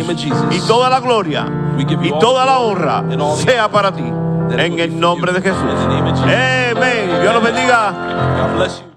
[0.51, 3.03] Y toda la gloria y toda la honra
[3.35, 4.03] sea para ti.
[4.03, 5.57] En el nombre de Jesús.
[5.87, 7.21] Amén.
[7.21, 8.92] Dios los bendiga.